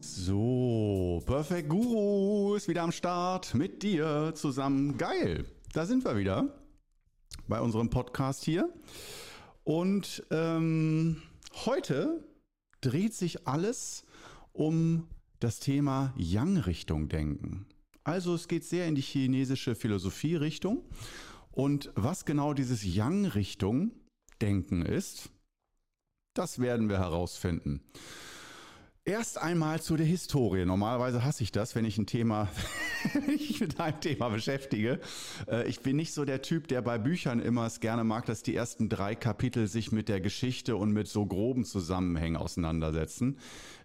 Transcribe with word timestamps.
So, 0.00 1.22
Perfect 1.24 1.68
Guru 1.68 2.54
ist 2.54 2.68
wieder 2.68 2.82
am 2.82 2.92
Start 2.92 3.54
mit 3.54 3.82
dir 3.82 4.32
zusammen. 4.34 4.96
Geil, 4.96 5.44
da 5.72 5.86
sind 5.86 6.04
wir 6.04 6.16
wieder 6.16 6.48
bei 7.48 7.60
unserem 7.60 7.90
Podcast 7.90 8.44
hier. 8.44 8.72
Und 9.64 10.24
ähm, 10.30 11.22
heute 11.64 12.22
dreht 12.80 13.14
sich 13.14 13.46
alles 13.46 14.04
um 14.52 15.08
das 15.38 15.58
Thema 15.58 16.12
Yang-Richtung 16.16 17.08
denken. 17.08 17.66
Also 18.04 18.34
es 18.34 18.48
geht 18.48 18.64
sehr 18.64 18.86
in 18.88 18.94
die 18.94 19.02
chinesische 19.02 19.74
Philosophie-Richtung. 19.74 20.84
Und 21.52 21.90
was 21.94 22.24
genau 22.24 22.54
dieses 22.54 22.82
Yang-Richtung 22.84 23.92
denken 24.40 24.82
ist, 24.82 25.30
das 26.34 26.58
werden 26.60 26.88
wir 26.88 26.98
herausfinden. 26.98 27.82
Erst 29.06 29.38
einmal 29.38 29.80
zu 29.80 29.96
der 29.96 30.04
Historie. 30.04 30.66
Normalerweise 30.66 31.24
hasse 31.24 31.42
ich 31.42 31.52
das, 31.52 31.74
wenn 31.74 31.86
ich 31.86 31.96
ein 31.96 32.06
Thema, 32.06 32.48
ich 33.34 33.58
mit 33.58 33.80
einem 33.80 33.98
Thema 33.98 34.28
beschäftige. 34.28 35.00
Äh, 35.48 35.66
ich 35.68 35.80
bin 35.80 35.96
nicht 35.96 36.12
so 36.12 36.26
der 36.26 36.42
Typ, 36.42 36.68
der 36.68 36.82
bei 36.82 36.98
Büchern 36.98 37.40
immer 37.40 37.64
es 37.64 37.80
gerne 37.80 38.04
mag, 38.04 38.26
dass 38.26 38.42
die 38.42 38.54
ersten 38.54 38.90
drei 38.90 39.14
Kapitel 39.14 39.68
sich 39.68 39.90
mit 39.90 40.10
der 40.10 40.20
Geschichte 40.20 40.76
und 40.76 40.92
mit 40.92 41.08
so 41.08 41.24
groben 41.24 41.64
Zusammenhängen 41.64 42.36
auseinandersetzen. 42.36 43.38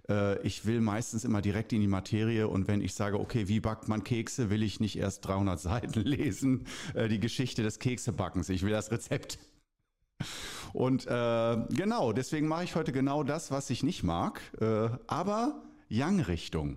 Äh, 0.10 0.46
ich 0.46 0.66
will 0.66 0.82
meistens 0.82 1.24
immer 1.24 1.41
direkt 1.41 1.72
in 1.72 1.80
die 1.80 1.88
Materie 1.88 2.50
und 2.50 2.68
wenn 2.68 2.82
ich 2.82 2.94
sage, 2.94 3.18
okay, 3.18 3.48
wie 3.48 3.62
backt 3.62 3.88
man 3.88 4.04
Kekse, 4.04 4.50
will 4.50 4.63
ich 4.63 4.82
nicht 4.82 4.98
erst 4.98 5.26
300 5.26 5.58
Seiten 5.58 6.02
lesen, 6.04 6.66
äh, 6.93 7.08
die 7.08 7.21
Geschichte 7.21 7.63
des 7.63 7.80
Keksebackens. 7.80 8.49
Ich 8.49 8.63
will 8.63 8.71
das 8.71 8.91
Rezept. 8.91 9.40
Und 10.76 11.07
äh, 11.07 11.57
genau, 11.70 12.12
deswegen 12.12 12.49
mache 12.49 12.65
ich 12.65 12.76
heute 12.76 12.91
genau 12.91 13.23
das, 13.23 13.49
was 13.49 13.70
ich 13.70 13.81
nicht 13.81 14.04
mag. 14.04 14.41
Äh, 14.59 14.90
aber 15.07 15.63
Yang-Richtung. 15.87 16.76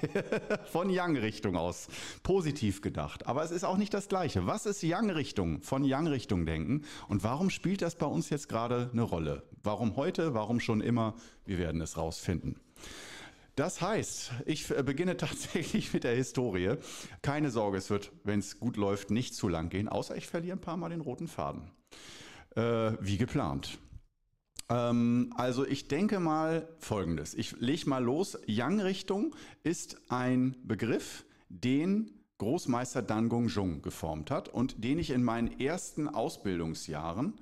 von 0.70 0.90
Yang-Richtung 0.90 1.56
aus. 1.56 1.88
Positiv 2.22 2.82
gedacht. 2.82 3.26
Aber 3.26 3.42
es 3.42 3.50
ist 3.50 3.64
auch 3.64 3.78
nicht 3.78 3.94
das 3.94 4.08
Gleiche. 4.08 4.46
Was 4.46 4.66
ist 4.66 4.82
Yang-Richtung? 4.82 5.62
Von 5.62 5.82
Yang-Richtung 5.82 6.44
denken. 6.44 6.82
Und 7.08 7.24
warum 7.24 7.48
spielt 7.48 7.80
das 7.80 7.94
bei 7.94 8.04
uns 8.04 8.28
jetzt 8.28 8.50
gerade 8.50 8.90
eine 8.92 9.02
Rolle? 9.02 9.44
Warum 9.62 9.96
heute? 9.96 10.34
Warum 10.34 10.60
schon 10.60 10.82
immer? 10.82 11.14
Wir 11.46 11.56
werden 11.56 11.80
es 11.80 11.96
rausfinden. 11.96 12.60
Das 13.56 13.80
heißt, 13.80 14.32
ich 14.44 14.70
äh, 14.70 14.82
beginne 14.82 15.16
tatsächlich 15.16 15.94
mit 15.94 16.04
der 16.04 16.14
Historie. 16.14 16.74
Keine 17.22 17.50
Sorge, 17.50 17.78
es 17.78 17.88
wird, 17.88 18.12
wenn 18.24 18.40
es 18.40 18.60
gut 18.60 18.76
läuft, 18.76 19.10
nicht 19.10 19.34
zu 19.34 19.48
lang 19.48 19.70
gehen, 19.70 19.88
außer 19.88 20.18
ich 20.18 20.26
verliere 20.26 20.58
ein 20.58 20.60
paar 20.60 20.76
Mal 20.76 20.90
den 20.90 21.00
roten 21.00 21.28
Faden 21.28 21.70
äh, 22.54 22.92
wie 23.00 23.18
geplant. 23.18 23.78
Ähm, 24.68 25.32
also 25.36 25.66
ich 25.66 25.88
denke 25.88 26.20
mal 26.20 26.68
Folgendes. 26.78 27.34
Ich 27.34 27.52
lege 27.60 27.88
mal 27.88 28.02
los. 28.02 28.38
Yang-Richtung 28.46 29.34
ist 29.62 30.00
ein 30.08 30.56
Begriff, 30.64 31.24
den 31.48 32.10
Großmeister 32.38 33.02
Dan 33.02 33.28
Gongzhong 33.28 33.82
geformt 33.82 34.30
hat 34.30 34.48
und 34.48 34.82
den 34.82 34.98
ich 34.98 35.10
in 35.10 35.22
meinen 35.22 35.60
ersten 35.60 36.08
Ausbildungsjahren 36.08 37.34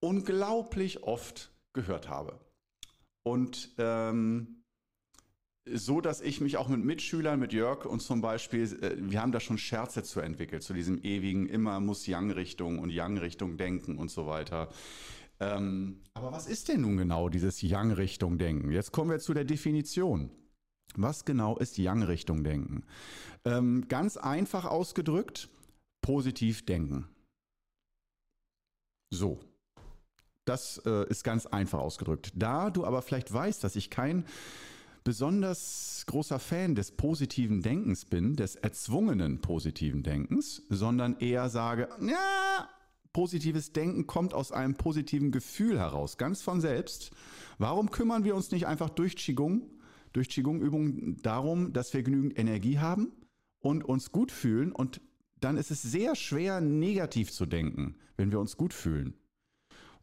unglaublich 0.00 1.02
oft 1.04 1.52
gehört 1.72 2.08
habe. 2.08 2.40
Und 3.22 3.70
ähm, 3.78 4.63
so, 5.66 6.00
dass 6.00 6.20
ich 6.20 6.40
mich 6.40 6.56
auch 6.56 6.68
mit 6.68 6.84
Mitschülern, 6.84 7.40
mit 7.40 7.52
Jörg 7.52 7.86
und 7.86 8.00
zum 8.00 8.20
Beispiel, 8.20 8.62
äh, 8.82 8.96
wir 8.98 9.22
haben 9.22 9.32
da 9.32 9.40
schon 9.40 9.58
Scherze 9.58 10.02
zu 10.02 10.20
entwickelt, 10.20 10.62
zu 10.62 10.74
diesem 10.74 11.02
ewigen, 11.02 11.46
immer 11.46 11.80
muss 11.80 12.06
Yang-Richtung 12.06 12.78
und 12.78 12.90
Yang-Richtung 12.90 13.56
denken 13.56 13.96
und 13.96 14.10
so 14.10 14.26
weiter. 14.26 14.68
Ähm, 15.40 16.02
aber 16.14 16.32
was 16.32 16.46
ist 16.46 16.68
denn 16.68 16.82
nun 16.82 16.96
genau 16.96 17.28
dieses 17.28 17.62
Yang-Richtung 17.62 18.38
denken? 18.38 18.70
Jetzt 18.70 18.92
kommen 18.92 19.10
wir 19.10 19.18
zu 19.18 19.34
der 19.34 19.44
Definition. 19.44 20.30
Was 20.96 21.24
genau 21.24 21.56
ist 21.56 21.78
Yang-Richtung 21.78 22.44
denken? 22.44 22.84
Ähm, 23.44 23.88
ganz 23.88 24.16
einfach 24.16 24.64
ausgedrückt, 24.64 25.48
positiv 26.02 26.66
denken. 26.66 27.08
So. 29.10 29.40
Das 30.44 30.76
äh, 30.84 31.08
ist 31.08 31.24
ganz 31.24 31.46
einfach 31.46 31.78
ausgedrückt. 31.78 32.32
Da 32.36 32.68
du 32.68 32.84
aber 32.84 33.00
vielleicht 33.00 33.32
weißt, 33.32 33.64
dass 33.64 33.76
ich 33.76 33.88
kein 33.88 34.26
besonders 35.04 36.04
großer 36.06 36.38
Fan 36.38 36.74
des 36.74 36.92
positiven 36.92 37.62
Denkens 37.62 38.06
bin, 38.06 38.36
des 38.36 38.56
erzwungenen 38.56 39.40
positiven 39.40 40.02
Denkens, 40.02 40.62
sondern 40.70 41.18
eher 41.18 41.50
sage, 41.50 41.88
ja, 42.00 42.68
positives 43.12 43.72
Denken 43.72 44.06
kommt 44.06 44.34
aus 44.34 44.50
einem 44.50 44.74
positiven 44.74 45.30
Gefühl 45.30 45.78
heraus, 45.78 46.18
ganz 46.18 46.42
von 46.42 46.60
selbst. 46.60 47.12
Warum 47.58 47.90
kümmern 47.90 48.24
wir 48.24 48.34
uns 48.34 48.50
nicht 48.50 48.66
einfach 48.66 48.90
durch 48.90 49.16
Qigong, 49.16 49.70
durch 50.12 50.28
Qigong-Übungen 50.28 51.18
darum, 51.22 51.72
dass 51.72 51.92
wir 51.92 52.02
genügend 52.02 52.38
Energie 52.38 52.78
haben 52.78 53.12
und 53.60 53.84
uns 53.84 54.10
gut 54.10 54.32
fühlen 54.32 54.72
und 54.72 55.00
dann 55.40 55.56
ist 55.58 55.70
es 55.70 55.82
sehr 55.82 56.16
schwer, 56.16 56.60
negativ 56.60 57.30
zu 57.30 57.44
denken, 57.44 57.96
wenn 58.16 58.32
wir 58.32 58.40
uns 58.40 58.56
gut 58.56 58.72
fühlen. 58.72 59.14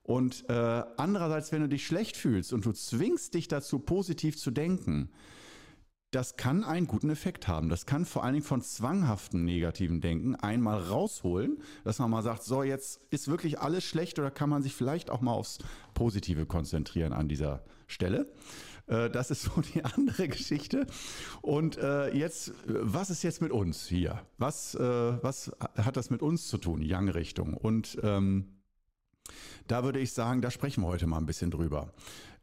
Und 0.03 0.49
äh, 0.49 0.83
andererseits, 0.97 1.51
wenn 1.51 1.61
du 1.61 1.69
dich 1.69 1.85
schlecht 1.85 2.17
fühlst 2.17 2.53
und 2.53 2.65
du 2.65 2.71
zwingst 2.71 3.33
dich 3.33 3.47
dazu, 3.47 3.79
positiv 3.79 4.37
zu 4.37 4.51
denken, 4.51 5.09
das 6.11 6.35
kann 6.35 6.65
einen 6.65 6.87
guten 6.87 7.09
Effekt 7.09 7.47
haben. 7.47 7.69
Das 7.69 7.85
kann 7.85 8.03
vor 8.03 8.23
allen 8.23 8.33
Dingen 8.33 8.45
von 8.45 8.61
zwanghaften 8.61 9.45
negativen 9.45 10.01
Denken 10.01 10.35
einmal 10.35 10.77
rausholen, 10.79 11.59
dass 11.85 11.99
man 11.99 12.09
mal 12.09 12.21
sagt, 12.21 12.43
so 12.43 12.63
jetzt 12.63 12.99
ist 13.11 13.29
wirklich 13.29 13.59
alles 13.59 13.85
schlecht 13.85 14.19
oder 14.19 14.29
kann 14.29 14.49
man 14.49 14.61
sich 14.61 14.75
vielleicht 14.75 15.09
auch 15.09 15.21
mal 15.21 15.31
aufs 15.31 15.59
Positive 15.93 16.45
konzentrieren 16.45 17.13
an 17.13 17.29
dieser 17.29 17.63
Stelle. 17.87 18.29
Äh, 18.87 19.09
das 19.09 19.31
ist 19.31 19.43
so 19.43 19.61
die 19.73 19.85
andere 19.95 20.27
Geschichte. 20.27 20.85
Und 21.41 21.77
äh, 21.77 22.13
jetzt, 22.13 22.53
was 22.65 23.09
ist 23.09 23.23
jetzt 23.23 23.41
mit 23.41 23.51
uns 23.51 23.87
hier? 23.87 24.21
Was, 24.37 24.75
äh, 24.75 25.23
was 25.23 25.51
hat 25.77 25.95
das 25.95 26.09
mit 26.09 26.21
uns 26.21 26.47
zu 26.47 26.57
tun, 26.57 26.81
Young-Richtung? 26.83 27.53
Und 27.53 27.97
ähm, 28.03 28.60
da 29.67 29.83
würde 29.83 29.99
ich 29.99 30.13
sagen, 30.13 30.41
da 30.41 30.51
sprechen 30.51 30.83
wir 30.83 30.87
heute 30.87 31.07
mal 31.07 31.17
ein 31.17 31.25
bisschen 31.25 31.51
drüber. 31.51 31.93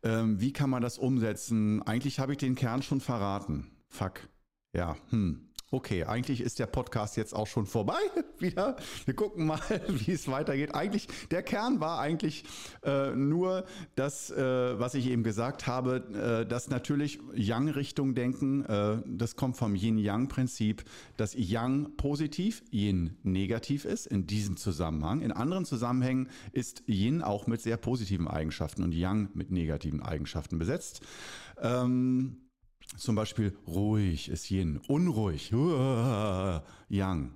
Ähm, 0.02 0.40
wie 0.40 0.52
kann 0.52 0.70
man 0.70 0.82
das 0.82 0.98
umsetzen? 0.98 1.82
Eigentlich 1.82 2.18
habe 2.18 2.32
ich 2.32 2.38
den 2.38 2.54
Kern 2.54 2.82
schon 2.82 3.00
verraten. 3.00 3.70
Fuck. 3.88 4.28
Ja, 4.72 4.96
hm. 5.10 5.47
Okay, 5.70 6.04
eigentlich 6.04 6.40
ist 6.40 6.58
der 6.60 6.66
Podcast 6.66 7.18
jetzt 7.18 7.34
auch 7.34 7.46
schon 7.46 7.66
vorbei 7.66 7.98
wieder. 8.38 8.76
Wir 9.04 9.14
gucken 9.14 9.46
mal, 9.46 9.60
wie 9.88 10.12
es 10.12 10.26
weitergeht. 10.26 10.74
Eigentlich, 10.74 11.08
der 11.30 11.42
Kern 11.42 11.78
war 11.78 12.00
eigentlich 12.00 12.44
äh, 12.82 13.10
nur 13.14 13.66
das, 13.94 14.30
äh, 14.30 14.78
was 14.78 14.94
ich 14.94 15.08
eben 15.08 15.22
gesagt 15.22 15.66
habe, 15.66 16.42
äh, 16.44 16.48
dass 16.48 16.70
natürlich 16.70 17.18
Yang-Richtung 17.34 18.14
denken, 18.14 18.64
äh, 18.64 19.02
das 19.04 19.36
kommt 19.36 19.58
vom 19.58 19.74
Yin-Yang-Prinzip, 19.74 20.84
dass 21.18 21.34
Yang 21.36 21.96
positiv, 21.98 22.62
Yin 22.72 23.18
negativ 23.22 23.84
ist 23.84 24.06
in 24.06 24.26
diesem 24.26 24.56
Zusammenhang. 24.56 25.20
In 25.20 25.32
anderen 25.32 25.66
Zusammenhängen 25.66 26.30
ist 26.52 26.82
Yin 26.86 27.20
auch 27.20 27.46
mit 27.46 27.60
sehr 27.60 27.76
positiven 27.76 28.26
Eigenschaften 28.26 28.82
und 28.84 28.94
Yang 28.94 29.28
mit 29.34 29.50
negativen 29.50 30.00
Eigenschaften 30.02 30.58
besetzt. 30.58 31.02
Ähm, 31.60 32.47
zum 32.96 33.14
Beispiel 33.14 33.56
ruhig 33.66 34.28
ist 34.28 34.50
Yin, 34.50 34.80
unruhig, 34.88 35.50
Yang. 36.88 37.34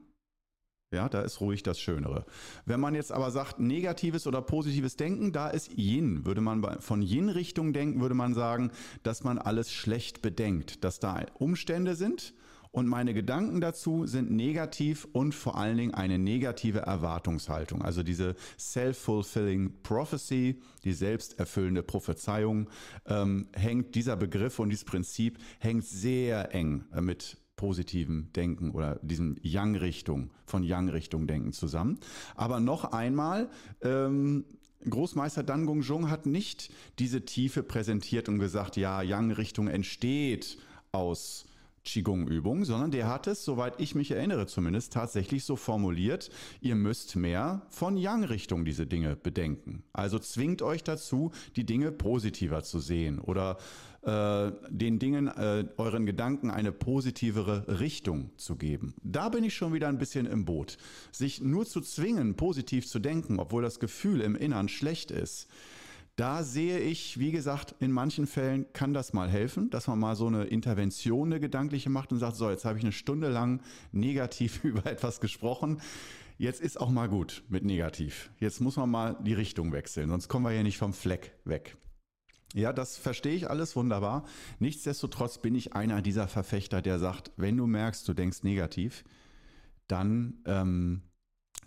Ja, 0.92 1.08
da 1.08 1.22
ist 1.22 1.40
ruhig 1.40 1.62
das 1.62 1.80
Schönere. 1.80 2.26
Wenn 2.66 2.78
man 2.78 2.94
jetzt 2.94 3.12
aber 3.12 3.30
sagt, 3.30 3.58
negatives 3.58 4.26
oder 4.26 4.42
positives 4.42 4.96
Denken, 4.96 5.32
da 5.32 5.48
ist 5.48 5.72
Yin. 5.74 6.26
Würde 6.26 6.42
man 6.42 6.80
von 6.80 7.00
Yin-Richtung 7.00 7.72
denken, 7.72 8.02
würde 8.02 8.14
man 8.14 8.34
sagen, 8.34 8.70
dass 9.02 9.24
man 9.24 9.38
alles 9.38 9.72
schlecht 9.72 10.20
bedenkt, 10.20 10.84
dass 10.84 11.00
da 11.00 11.24
Umstände 11.38 11.96
sind, 11.96 12.34
und 12.72 12.88
meine 12.88 13.12
Gedanken 13.12 13.60
dazu 13.60 14.06
sind 14.06 14.30
negativ 14.30 15.06
und 15.12 15.34
vor 15.34 15.58
allen 15.58 15.76
Dingen 15.76 15.94
eine 15.94 16.18
negative 16.18 16.80
Erwartungshaltung. 16.80 17.82
Also 17.82 18.02
diese 18.02 18.34
self-fulfilling 18.58 19.82
prophecy, 19.82 20.60
die 20.82 20.92
selbsterfüllende 20.92 21.82
Prophezeiung, 21.82 22.70
ähm, 23.06 23.48
hängt 23.52 23.94
dieser 23.94 24.16
Begriff 24.16 24.58
und 24.58 24.70
dieses 24.70 24.86
Prinzip 24.86 25.38
hängt 25.58 25.84
sehr 25.84 26.54
eng 26.54 26.86
äh, 26.94 27.02
mit 27.02 27.36
positivem 27.56 28.32
Denken 28.32 28.70
oder 28.70 28.98
diesem 29.02 29.36
Yang-Richtung, 29.42 30.30
von 30.46 30.62
Yang-Richtung 30.62 31.26
Denken 31.26 31.52
zusammen. 31.52 32.00
Aber 32.34 32.58
noch 32.58 32.84
einmal, 32.84 33.50
ähm, 33.82 34.46
Großmeister 34.88 35.42
Dan 35.42 35.66
Gongzhong 35.66 36.10
hat 36.10 36.24
nicht 36.24 36.72
diese 36.98 37.24
Tiefe 37.24 37.62
präsentiert 37.62 38.30
und 38.30 38.38
gesagt, 38.38 38.76
ja, 38.78 39.02
Yang-Richtung 39.02 39.68
entsteht 39.68 40.58
aus 40.90 41.46
Qigong-Übung, 41.84 42.64
sondern 42.64 42.90
der 42.90 43.08
hat 43.08 43.26
es, 43.26 43.44
soweit 43.44 43.80
ich 43.80 43.94
mich 43.94 44.10
erinnere 44.10 44.46
zumindest, 44.46 44.92
tatsächlich 44.92 45.44
so 45.44 45.56
formuliert, 45.56 46.30
ihr 46.60 46.74
müsst 46.74 47.16
mehr 47.16 47.62
von 47.68 47.96
Yang-Richtung 47.96 48.64
diese 48.64 48.86
Dinge 48.86 49.16
bedenken. 49.16 49.82
Also 49.92 50.18
zwingt 50.18 50.62
euch 50.62 50.84
dazu, 50.84 51.32
die 51.56 51.64
Dinge 51.64 51.92
positiver 51.92 52.62
zu 52.62 52.78
sehen 52.78 53.18
oder 53.18 53.58
äh, 54.02 54.50
den 54.68 54.98
Dingen, 54.98 55.28
äh, 55.28 55.64
euren 55.76 56.06
Gedanken 56.06 56.50
eine 56.50 56.72
positivere 56.72 57.80
Richtung 57.80 58.30
zu 58.36 58.56
geben. 58.56 58.94
Da 59.02 59.28
bin 59.28 59.44
ich 59.44 59.54
schon 59.54 59.72
wieder 59.72 59.88
ein 59.88 59.98
bisschen 59.98 60.26
im 60.26 60.44
Boot. 60.44 60.76
Sich 61.12 61.40
nur 61.40 61.66
zu 61.66 61.80
zwingen, 61.80 62.34
positiv 62.34 62.88
zu 62.88 62.98
denken, 62.98 63.38
obwohl 63.38 63.62
das 63.62 63.78
Gefühl 63.78 64.20
im 64.20 64.34
Innern 64.34 64.68
schlecht 64.68 65.10
ist, 65.10 65.48
da 66.16 66.42
sehe 66.42 66.78
ich, 66.78 67.18
wie 67.18 67.32
gesagt, 67.32 67.74
in 67.80 67.90
manchen 67.90 68.26
Fällen 68.26 68.70
kann 68.74 68.92
das 68.92 69.12
mal 69.12 69.30
helfen, 69.30 69.70
dass 69.70 69.86
man 69.86 69.98
mal 69.98 70.14
so 70.14 70.26
eine 70.26 70.44
Intervention, 70.44 71.28
eine 71.28 71.40
gedankliche 71.40 71.88
macht 71.88 72.12
und 72.12 72.18
sagt, 72.18 72.36
so, 72.36 72.50
jetzt 72.50 72.64
habe 72.64 72.78
ich 72.78 72.84
eine 72.84 72.92
Stunde 72.92 73.28
lang 73.28 73.62
negativ 73.92 74.62
über 74.64 74.86
etwas 74.86 75.20
gesprochen. 75.20 75.80
Jetzt 76.38 76.60
ist 76.60 76.80
auch 76.80 76.90
mal 76.90 77.08
gut 77.08 77.44
mit 77.48 77.64
negativ. 77.64 78.30
Jetzt 78.40 78.60
muss 78.60 78.76
man 78.76 78.90
mal 78.90 79.16
die 79.22 79.34
Richtung 79.34 79.72
wechseln, 79.72 80.08
sonst 80.08 80.28
kommen 80.28 80.44
wir 80.44 80.52
ja 80.52 80.62
nicht 80.62 80.78
vom 80.78 80.92
Fleck 80.92 81.32
weg. 81.44 81.76
Ja, 82.54 82.74
das 82.74 82.98
verstehe 82.98 83.34
ich 83.34 83.48
alles 83.48 83.76
wunderbar. 83.76 84.26
Nichtsdestotrotz 84.58 85.38
bin 85.38 85.54
ich 85.54 85.74
einer 85.74 86.02
dieser 86.02 86.28
Verfechter, 86.28 86.82
der 86.82 86.98
sagt, 86.98 87.30
wenn 87.36 87.56
du 87.56 87.66
merkst, 87.66 88.06
du 88.06 88.12
denkst 88.12 88.42
negativ, 88.42 89.04
dann 89.86 90.42
ähm, 90.44 91.02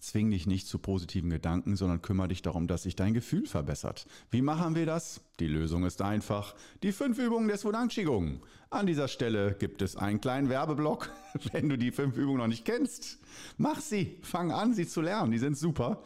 zwing 0.06 0.32
dich 0.32 0.48
nicht 0.48 0.68
zu 0.68 0.80
positiven 0.80 1.30
Gedanken, 1.30 1.76
sondern 1.76 2.02
kümmere 2.02 2.30
dich 2.30 2.42
darum, 2.42 2.68
dass 2.68 2.84
sich 2.84 2.96
dein 2.96 3.14
Gefühl 3.14 3.46
verbessert. 3.46 4.06
Wie 4.32 4.42
machen 4.42 4.76
wir 4.76 4.86
das? 4.86 5.22
Die 5.40 5.48
Lösung 5.48 5.86
ist 5.86 6.02
einfach. 6.02 6.56
Die 6.84 6.92
fünf 6.92 7.18
Übungen 7.20 7.48
des 7.48 7.66
Wudang 7.66 7.90
Qigong. 7.90 8.42
An 8.70 8.88
dieser 8.88 9.08
Stelle 9.08 9.56
gibt 9.58 9.82
es 9.82 9.96
einen 9.96 10.22
kleinen 10.22 10.50
Werbeblock. 10.50 11.12
Wenn 11.52 11.70
du 11.70 11.78
die 11.78 11.92
fünf 11.92 12.18
Übungen 12.18 12.40
noch 12.40 12.48
nicht 12.48 12.66
kennst, 12.66 13.20
mach 13.58 13.80
sie. 13.80 14.18
Fang 14.22 14.52
an, 14.52 14.74
sie 14.74 14.88
zu 14.88 15.02
lernen. 15.02 15.32
Die 15.32 15.40
sind 15.40 15.58
super. 15.58 16.04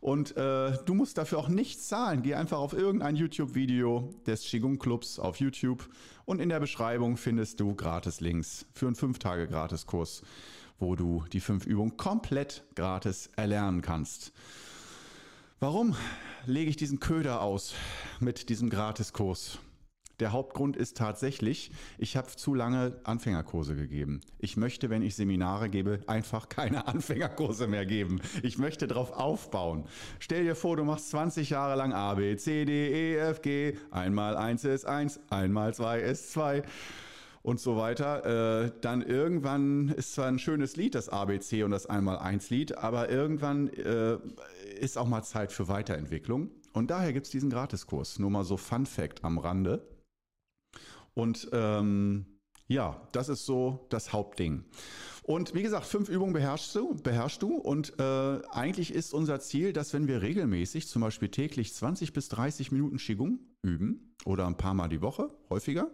Und 0.00 0.36
äh, 0.36 0.76
du 0.84 0.94
musst 0.94 1.18
dafür 1.18 1.38
auch 1.38 1.48
nichts 1.48 1.88
zahlen. 1.88 2.22
Geh 2.22 2.34
einfach 2.34 2.58
auf 2.58 2.72
irgendein 2.72 3.16
YouTube-Video 3.16 4.14
des 4.26 4.42
Qigong 4.42 4.78
Clubs 4.78 5.18
auf 5.18 5.40
YouTube 5.40 5.88
und 6.26 6.40
in 6.40 6.48
der 6.48 6.60
Beschreibung 6.60 7.16
findest 7.16 7.60
du 7.60 7.74
gratis 7.74 8.20
Links 8.20 8.66
für 8.74 8.86
einen 8.86 8.96
5 8.96 9.18
Tage 9.18 9.48
Gratiskurs 9.48 10.22
wo 10.78 10.96
du 10.96 11.24
die 11.32 11.40
fünf 11.40 11.66
Übungen 11.66 11.96
komplett 11.96 12.64
gratis 12.74 13.30
erlernen 13.36 13.82
kannst. 13.82 14.32
Warum 15.58 15.96
lege 16.44 16.70
ich 16.70 16.76
diesen 16.76 17.00
Köder 17.00 17.40
aus 17.40 17.74
mit 18.20 18.48
diesem 18.48 18.68
Gratiskurs? 18.68 19.58
Der 20.20 20.32
Hauptgrund 20.32 20.76
ist 20.76 20.96
tatsächlich, 20.96 21.70
ich 21.98 22.16
habe 22.16 22.28
zu 22.28 22.54
lange 22.54 22.98
Anfängerkurse 23.04 23.76
gegeben. 23.76 24.22
Ich 24.38 24.56
möchte, 24.56 24.88
wenn 24.88 25.02
ich 25.02 25.14
Seminare 25.14 25.68
gebe, 25.68 26.00
einfach 26.06 26.48
keine 26.48 26.86
Anfängerkurse 26.88 27.66
mehr 27.66 27.84
geben. 27.84 28.22
Ich 28.42 28.56
möchte 28.56 28.86
darauf 28.86 29.12
aufbauen. 29.12 29.84
Stell 30.18 30.44
dir 30.44 30.54
vor, 30.54 30.76
du 30.76 30.84
machst 30.84 31.10
20 31.10 31.50
Jahre 31.50 31.76
lang 31.76 31.92
A, 31.92 32.14
B, 32.14 32.34
C, 32.36 32.64
D, 32.64 32.88
E, 32.88 33.16
F, 33.16 33.42
G. 33.42 33.76
Einmal 33.90 34.36
eins 34.36 34.64
ist 34.64 34.86
eins, 34.86 35.20
einmal 35.28 35.74
zwei 35.74 36.00
ist 36.00 36.32
zwei 36.32 36.62
und 37.46 37.60
so 37.60 37.76
weiter. 37.76 38.64
Äh, 38.64 38.72
dann 38.80 39.02
irgendwann 39.02 39.88
ist 39.90 40.14
zwar 40.14 40.26
ein 40.26 40.40
schönes 40.40 40.74
Lied, 40.74 40.96
das 40.96 41.08
ABC 41.08 41.62
und 41.62 41.70
das 41.70 41.86
Einmal-Eins-Lied, 41.86 42.76
aber 42.76 43.08
irgendwann 43.08 43.68
äh, 43.68 44.18
ist 44.80 44.98
auch 44.98 45.06
mal 45.06 45.22
Zeit 45.22 45.52
für 45.52 45.68
Weiterentwicklung. 45.68 46.50
Und 46.72 46.90
daher 46.90 47.12
gibt 47.12 47.26
es 47.26 47.30
diesen 47.30 47.48
Gratiskurs. 47.48 48.18
Nur 48.18 48.30
mal 48.30 48.42
so 48.42 48.56
Fun 48.56 48.84
Fact 48.84 49.24
am 49.24 49.38
Rande. 49.38 49.86
Und 51.14 51.48
ähm, 51.52 52.26
ja, 52.66 53.00
das 53.12 53.28
ist 53.28 53.46
so 53.46 53.86
das 53.90 54.12
Hauptding. 54.12 54.64
Und 55.22 55.54
wie 55.54 55.62
gesagt, 55.62 55.86
fünf 55.86 56.08
Übungen 56.08 56.32
beherrschst 56.32 56.74
du, 56.74 56.96
beherrschst 56.96 57.42
du. 57.42 57.54
Und 57.58 57.96
äh, 58.00 58.40
eigentlich 58.50 58.92
ist 58.92 59.14
unser 59.14 59.38
Ziel, 59.38 59.72
dass 59.72 59.94
wenn 59.94 60.08
wir 60.08 60.20
regelmäßig, 60.20 60.88
zum 60.88 61.00
Beispiel 61.00 61.28
täglich 61.28 61.72
20 61.72 62.12
bis 62.12 62.28
30 62.28 62.72
Minuten 62.72 62.96
Qigong 62.96 63.38
üben 63.62 64.16
oder 64.24 64.48
ein 64.48 64.56
paar 64.56 64.74
Mal 64.74 64.88
die 64.88 65.00
Woche, 65.00 65.30
häufiger, 65.48 65.92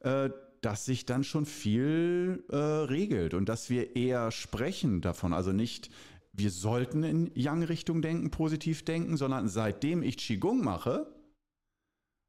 äh, 0.00 0.30
dass 0.62 0.84
sich 0.84 1.04
dann 1.04 1.24
schon 1.24 1.44
viel 1.44 2.44
äh, 2.48 2.56
regelt 2.56 3.34
und 3.34 3.48
dass 3.48 3.68
wir 3.68 3.96
eher 3.96 4.30
sprechen 4.30 5.00
davon. 5.00 5.34
Also 5.34 5.52
nicht, 5.52 5.90
wir 6.32 6.50
sollten 6.50 7.02
in 7.02 7.30
Yang-Richtung 7.34 8.00
denken, 8.00 8.30
positiv 8.30 8.84
denken, 8.84 9.16
sondern 9.16 9.48
seitdem 9.48 10.02
ich 10.02 10.16
Qigong 10.16 10.64
mache, 10.64 11.12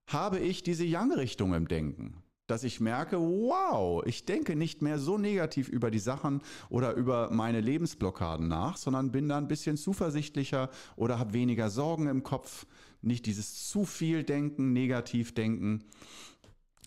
habe 0.07 0.39
ich 0.39 0.63
diese 0.63 0.83
Yang-Richtung 0.83 1.53
im 1.53 1.67
Denken. 1.67 2.23
Dass 2.47 2.63
ich 2.63 2.81
merke, 2.81 3.17
wow, 3.19 4.03
ich 4.05 4.25
denke 4.25 4.55
nicht 4.55 4.81
mehr 4.81 4.99
so 4.99 5.17
negativ 5.17 5.69
über 5.69 5.91
die 5.91 5.99
Sachen 5.99 6.41
oder 6.69 6.95
über 6.95 7.29
meine 7.31 7.61
Lebensblockaden 7.61 8.47
nach, 8.47 8.77
sondern 8.77 9.11
bin 9.11 9.29
da 9.29 9.37
ein 9.37 9.47
bisschen 9.47 9.77
zuversichtlicher 9.77 10.69
oder 10.95 11.19
habe 11.19 11.33
weniger 11.33 11.69
Sorgen 11.69 12.07
im 12.07 12.23
Kopf. 12.23 12.65
Nicht 13.01 13.27
dieses 13.27 13.69
zu 13.69 13.85
viel 13.85 14.23
Denken, 14.23 14.73
negativ 14.73 15.33
denken. 15.33 15.85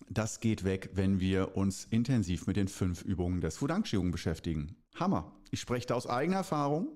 Das 0.09 0.39
geht 0.39 0.63
weg, 0.63 0.91
wenn 0.93 1.19
wir 1.19 1.57
uns 1.57 1.85
intensiv 1.89 2.47
mit 2.47 2.55
den 2.55 2.67
fünf 2.67 3.01
Übungen 3.01 3.41
des 3.41 3.61
Wudang-Qigong 3.61 4.11
beschäftigen. 4.11 4.75
Hammer. 4.95 5.31
Ich 5.51 5.59
spreche 5.59 5.87
da 5.87 5.95
aus 5.95 6.07
eigener 6.07 6.37
Erfahrung. 6.37 6.89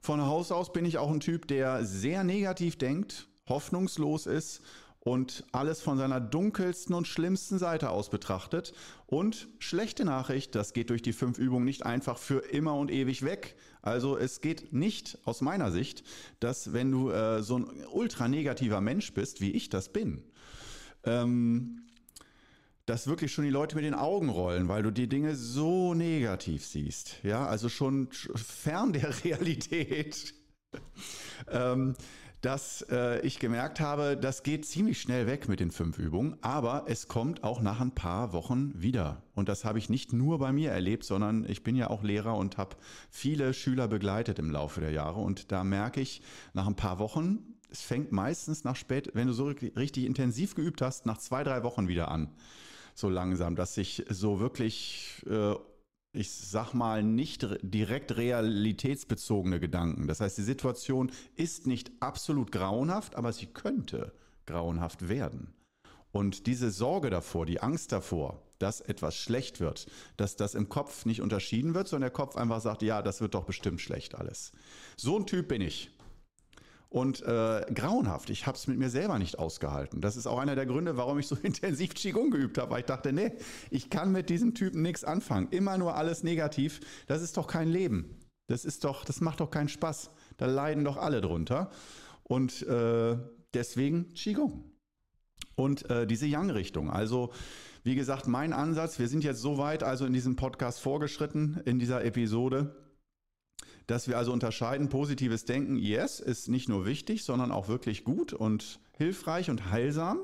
Von 0.00 0.20
Haus 0.20 0.50
aus 0.50 0.72
bin 0.72 0.84
ich 0.84 0.98
auch 0.98 1.10
ein 1.10 1.20
Typ, 1.20 1.46
der 1.46 1.84
sehr 1.84 2.24
negativ 2.24 2.76
denkt, 2.76 3.28
hoffnungslos 3.48 4.26
ist 4.26 4.62
und 5.04 5.44
alles 5.50 5.80
von 5.80 5.98
seiner 5.98 6.20
dunkelsten 6.20 6.94
und 6.94 7.08
schlimmsten 7.08 7.58
Seite 7.58 7.90
aus 7.90 8.08
betrachtet. 8.08 8.72
Und 9.06 9.48
schlechte 9.58 10.04
Nachricht, 10.04 10.54
das 10.54 10.72
geht 10.72 10.90
durch 10.90 11.02
die 11.02 11.12
fünf 11.12 11.38
Übungen 11.38 11.64
nicht 11.64 11.84
einfach 11.84 12.18
für 12.18 12.38
immer 12.38 12.76
und 12.76 12.90
ewig 12.90 13.24
weg. 13.24 13.56
Also 13.80 14.16
es 14.16 14.40
geht 14.40 14.72
nicht 14.72 15.18
aus 15.24 15.40
meiner 15.40 15.72
Sicht, 15.72 16.04
dass 16.38 16.72
wenn 16.72 16.92
du 16.92 17.10
äh, 17.10 17.42
so 17.42 17.58
ein 17.58 17.66
ultra 17.92 18.28
negativer 18.28 18.80
Mensch 18.80 19.12
bist, 19.12 19.40
wie 19.40 19.50
ich 19.50 19.68
das 19.68 19.92
bin, 19.92 20.22
ähm, 21.04 21.82
dass 22.92 23.06
wirklich 23.06 23.32
schon 23.32 23.44
die 23.44 23.50
Leute 23.50 23.74
mit 23.74 23.86
den 23.86 23.94
Augen 23.94 24.28
rollen, 24.28 24.68
weil 24.68 24.82
du 24.82 24.90
die 24.90 25.08
Dinge 25.08 25.34
so 25.34 25.94
negativ 25.94 26.62
siehst. 26.62 27.16
Ja, 27.22 27.46
also 27.46 27.70
schon 27.70 28.08
fern 28.12 28.92
der 28.92 29.14
Realität. 29.24 30.34
ähm, 31.50 31.94
dass 32.42 32.84
äh, 32.90 33.26
ich 33.26 33.38
gemerkt 33.38 33.80
habe, 33.80 34.18
das 34.18 34.42
geht 34.42 34.66
ziemlich 34.66 35.00
schnell 35.00 35.26
weg 35.26 35.48
mit 35.48 35.60
den 35.60 35.70
fünf 35.70 35.98
Übungen, 35.98 36.36
aber 36.42 36.84
es 36.86 37.08
kommt 37.08 37.44
auch 37.44 37.62
nach 37.62 37.80
ein 37.80 37.94
paar 37.94 38.34
Wochen 38.34 38.74
wieder. 38.74 39.22
Und 39.34 39.48
das 39.48 39.64
habe 39.64 39.78
ich 39.78 39.88
nicht 39.88 40.12
nur 40.12 40.38
bei 40.38 40.52
mir 40.52 40.70
erlebt, 40.70 41.04
sondern 41.04 41.48
ich 41.48 41.62
bin 41.62 41.76
ja 41.76 41.88
auch 41.88 42.02
Lehrer 42.02 42.36
und 42.36 42.58
habe 42.58 42.76
viele 43.08 43.54
Schüler 43.54 43.88
begleitet 43.88 44.38
im 44.38 44.50
Laufe 44.50 44.82
der 44.82 44.90
Jahre. 44.90 45.20
Und 45.20 45.50
da 45.50 45.64
merke 45.64 46.02
ich 46.02 46.20
nach 46.52 46.66
ein 46.66 46.76
paar 46.76 46.98
Wochen, 46.98 47.38
es 47.70 47.80
fängt 47.80 48.12
meistens 48.12 48.64
nach 48.64 48.76
spät, 48.76 49.12
wenn 49.14 49.28
du 49.28 49.32
so 49.32 49.46
richtig 49.46 50.04
intensiv 50.04 50.54
geübt 50.54 50.82
hast, 50.82 51.06
nach 51.06 51.16
zwei, 51.16 51.42
drei 51.42 51.62
Wochen 51.62 51.88
wieder 51.88 52.10
an 52.10 52.28
so 52.94 53.08
langsam, 53.08 53.56
dass 53.56 53.74
sich 53.74 54.04
so 54.08 54.40
wirklich, 54.40 55.22
äh, 55.28 55.54
ich 56.12 56.30
sag 56.30 56.74
mal, 56.74 57.02
nicht 57.02 57.46
direkt 57.62 58.16
realitätsbezogene 58.16 59.60
Gedanken. 59.60 60.06
Das 60.06 60.20
heißt, 60.20 60.38
die 60.38 60.42
Situation 60.42 61.10
ist 61.36 61.66
nicht 61.66 61.90
absolut 62.00 62.52
grauenhaft, 62.52 63.16
aber 63.16 63.32
sie 63.32 63.46
könnte 63.46 64.12
grauenhaft 64.46 65.08
werden. 65.08 65.54
Und 66.12 66.46
diese 66.46 66.70
Sorge 66.70 67.08
davor, 67.08 67.46
die 67.46 67.60
Angst 67.60 67.90
davor, 67.90 68.42
dass 68.58 68.80
etwas 68.80 69.16
schlecht 69.16 69.60
wird, 69.60 69.86
dass 70.16 70.36
das 70.36 70.54
im 70.54 70.68
Kopf 70.68 71.06
nicht 71.06 71.22
unterschieden 71.22 71.74
wird, 71.74 71.88
sondern 71.88 72.10
der 72.10 72.16
Kopf 72.16 72.36
einfach 72.36 72.60
sagt, 72.60 72.82
ja, 72.82 73.02
das 73.02 73.20
wird 73.20 73.34
doch 73.34 73.44
bestimmt 73.44 73.80
schlecht 73.80 74.14
alles. 74.14 74.52
So 74.96 75.18
ein 75.18 75.26
Typ 75.26 75.48
bin 75.48 75.62
ich. 75.62 75.90
Und 76.92 77.22
äh, 77.22 77.64
grauenhaft, 77.74 78.28
ich 78.28 78.46
habe 78.46 78.58
es 78.58 78.66
mit 78.66 78.78
mir 78.78 78.90
selber 78.90 79.18
nicht 79.18 79.38
ausgehalten. 79.38 80.02
Das 80.02 80.14
ist 80.18 80.26
auch 80.26 80.38
einer 80.38 80.54
der 80.54 80.66
Gründe, 80.66 80.98
warum 80.98 81.18
ich 81.18 81.26
so 81.26 81.36
intensiv 81.42 81.94
Qigong 81.94 82.30
geübt 82.30 82.58
habe, 82.58 82.70
weil 82.70 82.80
ich 82.80 82.86
dachte, 82.86 83.14
nee, 83.14 83.32
ich 83.70 83.88
kann 83.88 84.12
mit 84.12 84.28
diesem 84.28 84.52
Typen 84.52 84.82
nichts 84.82 85.02
anfangen. 85.02 85.48
Immer 85.52 85.78
nur 85.78 85.96
alles 85.96 86.22
negativ. 86.22 86.80
Das 87.06 87.22
ist 87.22 87.38
doch 87.38 87.46
kein 87.46 87.68
Leben. 87.68 88.18
Das 88.46 88.66
ist 88.66 88.84
doch, 88.84 89.06
das 89.06 89.22
macht 89.22 89.40
doch 89.40 89.50
keinen 89.50 89.70
Spaß. 89.70 90.10
Da 90.36 90.44
leiden 90.44 90.84
doch 90.84 90.98
alle 90.98 91.22
drunter. 91.22 91.70
Und 92.24 92.60
äh, 92.66 93.16
deswegen 93.54 94.12
Qigong. 94.12 94.62
Und 95.54 95.88
äh, 95.88 96.06
diese 96.06 96.26
Yang-Richtung. 96.26 96.90
Also, 96.90 97.32
wie 97.84 97.94
gesagt, 97.94 98.28
mein 98.28 98.52
Ansatz, 98.52 98.98
wir 98.98 99.08
sind 99.08 99.24
jetzt 99.24 99.40
so 99.40 99.56
weit 99.56 99.82
also 99.82 100.04
in 100.04 100.12
diesem 100.12 100.36
Podcast 100.36 100.80
vorgeschritten, 100.80 101.58
in 101.64 101.78
dieser 101.78 102.04
Episode, 102.04 102.76
dass 103.86 104.08
wir 104.08 104.18
also 104.18 104.32
unterscheiden, 104.32 104.88
positives 104.88 105.44
Denken, 105.44 105.76
yes, 105.76 106.20
ist 106.20 106.48
nicht 106.48 106.68
nur 106.68 106.86
wichtig, 106.86 107.24
sondern 107.24 107.50
auch 107.50 107.68
wirklich 107.68 108.04
gut 108.04 108.32
und 108.32 108.80
hilfreich 108.96 109.50
und 109.50 109.70
heilsam 109.70 110.20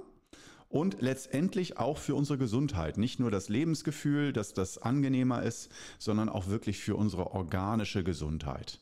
und 0.68 1.00
letztendlich 1.00 1.78
auch 1.78 1.98
für 1.98 2.14
unsere 2.14 2.38
Gesundheit. 2.38 2.98
Nicht 2.98 3.20
nur 3.20 3.30
das 3.30 3.48
Lebensgefühl, 3.48 4.32
dass 4.32 4.52
das 4.52 4.78
angenehmer 4.78 5.42
ist, 5.42 5.70
sondern 5.98 6.28
auch 6.28 6.48
wirklich 6.48 6.78
für 6.78 6.96
unsere 6.96 7.32
organische 7.32 8.04
Gesundheit. 8.04 8.80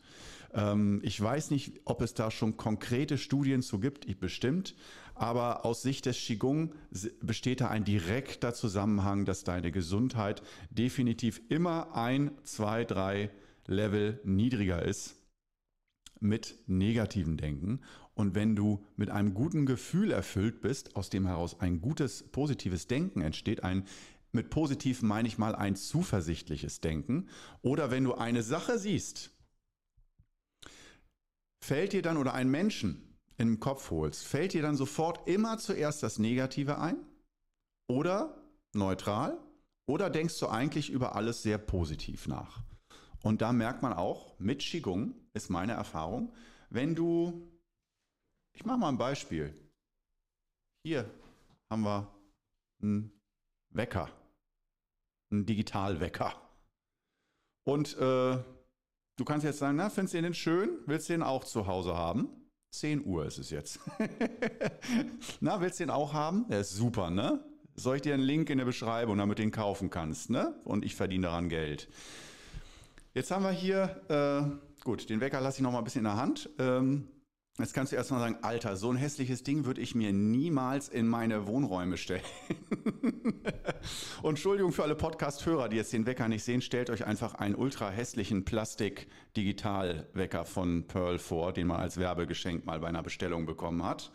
Ähm, 0.53 1.01
ich 1.03 1.21
weiß 1.21 1.51
nicht, 1.51 1.81
ob 1.85 2.03
es 2.03 2.15
da 2.15 2.31
schon 2.31 2.57
konkrete 2.57 3.19
Studien 3.19 3.63
zu 3.63 3.79
gibt, 3.79 4.05
ich 4.07 4.19
bestimmt, 4.19 4.75
aber 5.15 5.65
aus 5.65 5.83
Sicht 5.83 6.07
des 6.07 6.19
Qigong 6.19 6.75
besteht 7.23 7.61
da 7.61 7.69
ein 7.69 7.85
direkter 7.85 8.53
Zusammenhang, 8.53 9.25
dass 9.25 9.45
deine 9.45 9.71
Gesundheit 9.71 10.43
definitiv 10.71 11.41
immer 11.49 11.95
ein, 11.95 12.33
zwei, 12.45 12.85
drei 12.85 13.31
Level 13.69 14.21
niedriger 14.25 14.83
ist 14.83 15.17
mit 16.21 16.59
negativen 16.67 17.37
Denken. 17.37 17.81
Und 18.15 18.35
wenn 18.35 18.57
du 18.57 18.85
mit 18.97 19.11
einem 19.11 19.35
guten 19.35 19.67
Gefühl 19.67 20.11
erfüllt 20.11 20.61
bist, 20.61 20.97
aus 20.97 21.11
dem 21.11 21.27
heraus 21.27 21.61
ein 21.61 21.81
gutes, 21.81 22.23
positives 22.31 22.87
Denken 22.87 23.21
entsteht, 23.21 23.63
ein 23.63 23.87
mit 24.33 24.51
positiv 24.51 25.03
meine 25.03 25.29
ich 25.29 25.39
mal 25.39 25.55
ein 25.55 25.77
zuversichtliches 25.77 26.81
Denken, 26.81 27.29
oder 27.63 27.91
wenn 27.91 28.05
du 28.05 28.15
eine 28.15 28.43
Sache 28.43 28.79
siehst, 28.79 29.31
fällt 31.65 31.93
dir 31.93 32.03
dann 32.03 32.17
oder 32.17 32.35
einen 32.35 32.51
Menschen 32.51 33.19
im 33.39 33.61
Kopf 33.61 33.91
holst, 33.91 34.25
fällt 34.25 34.53
dir 34.53 34.63
dann 34.63 34.77
sofort 34.77 35.29
immer 35.29 35.59
zuerst 35.59 36.03
das 36.03 36.19
Negative 36.19 36.79
ein? 36.79 36.97
Oder 37.89 38.43
neutral? 38.75 39.39
Oder 39.87 40.11
denkst 40.11 40.39
du 40.41 40.49
eigentlich 40.49 40.91
über 40.91 41.15
alles 41.15 41.43
sehr 41.43 41.59
positiv 41.59 42.27
nach? 42.27 42.63
Und 43.23 43.43
da 43.43 43.53
merkt 43.53 43.83
man 43.83 43.93
auch, 43.93 44.39
mit 44.39 44.61
Qigong 44.61 45.15
ist 45.35 45.51
meine 45.51 45.73
Erfahrung, 45.73 46.33
wenn 46.71 46.95
du, 46.95 47.49
ich 48.53 48.65
mache 48.65 48.79
mal 48.79 48.89
ein 48.89 48.99
Beispiel. 48.99 49.55
Hier 50.85 51.11
haben 51.71 51.83
wir 51.83 52.15
einen 52.83 53.13
Wecker, 53.71 54.11
einen 55.31 55.47
Digitalwecker. 55.47 56.35
Und 57.65 57.97
äh, 57.97 58.39
du 59.17 59.25
kannst 59.25 59.45
jetzt 59.45 59.59
sagen, 59.59 59.77
na, 59.77 59.91
findest 59.91 60.15
du 60.15 60.23
den 60.23 60.35
schön? 60.35 60.79
Willst 60.87 61.09
du 61.09 61.15
den 61.15 61.23
auch 61.23 61.45
zu 61.45 61.67
Hause 61.67 61.97
haben? 61.97 62.29
10 62.71 63.05
Uhr 63.05 63.27
ist 63.27 63.39
es 63.39 63.51
jetzt. 63.51 63.81
na, 65.41 65.61
willst 65.61 65.81
du 65.81 65.85
den 65.85 65.91
auch 65.91 66.13
haben? 66.13 66.47
Der 66.49 66.61
ist 66.61 66.73
super, 66.73 67.11
ne? 67.11 67.45
Soll 67.75 67.97
ich 67.97 68.03
dir 68.03 68.15
einen 68.15 68.23
Link 68.23 68.49
in 68.51 68.59
der 68.59 68.65
Beschreibung, 68.65 69.19
damit 69.19 69.39
du 69.39 69.43
den 69.43 69.51
kaufen 69.51 69.91
kannst, 69.91 70.31
ne? 70.31 70.55
Und 70.65 70.85
ich 70.85 70.95
verdiene 70.95 71.27
daran 71.27 71.49
Geld. 71.49 71.89
Jetzt 73.17 73.31
haben 73.31 73.45
wir 73.45 73.51
hier, 73.51 74.03
äh, 74.11 74.43
gut, 74.85 75.09
den 75.09 75.23
Wecker 75.23 75.41
lasse 75.41 75.57
ich 75.57 75.63
noch 75.63 75.73
mal 75.73 75.79
ein 75.79 75.85
bisschen 75.85 76.01
in 76.01 76.05
der 76.05 76.19
Hand. 76.19 76.51
Ähm, 76.59 77.09
Jetzt 77.59 77.73
kannst 77.73 77.91
du 77.91 77.97
erstmal 77.97 78.21
sagen, 78.21 78.37
Alter, 78.43 78.77
so 78.77 78.91
ein 78.91 78.97
hässliches 78.97 79.43
Ding 79.43 79.65
würde 79.65 79.81
ich 79.81 79.95
mir 79.95 80.13
niemals 80.13 80.91
in 80.91 81.09
meine 81.09 81.47
Wohnräume 81.47 81.97
stellen. 81.97 82.21
Und 84.23 84.33
Entschuldigung 84.33 84.73
für 84.73 84.83
alle 84.83 84.95
Podcast-Hörer, 84.95 85.71
die 85.71 85.77
jetzt 85.77 85.95
den 85.95 86.05
Wecker 86.05 86.29
nicht 86.29 86.45
sehen, 86.45 86.61
stellt 86.61 86.91
euch 86.91 87.07
einfach 87.07 87.33
einen 87.33 87.55
ultra 87.55 87.89
hässlichen 87.89 88.45
Plastik-Digital-Wecker 88.45 90.45
von 90.45 90.87
Pearl 90.87 91.19
vor, 91.19 91.55
den 91.55 91.69
man 91.69 91.81
als 91.81 91.97
Werbegeschenk 91.97 92.67
mal 92.67 92.81
bei 92.81 92.89
einer 92.89 93.03
Bestellung 93.03 93.47
bekommen 93.47 93.83
hat. 93.83 94.13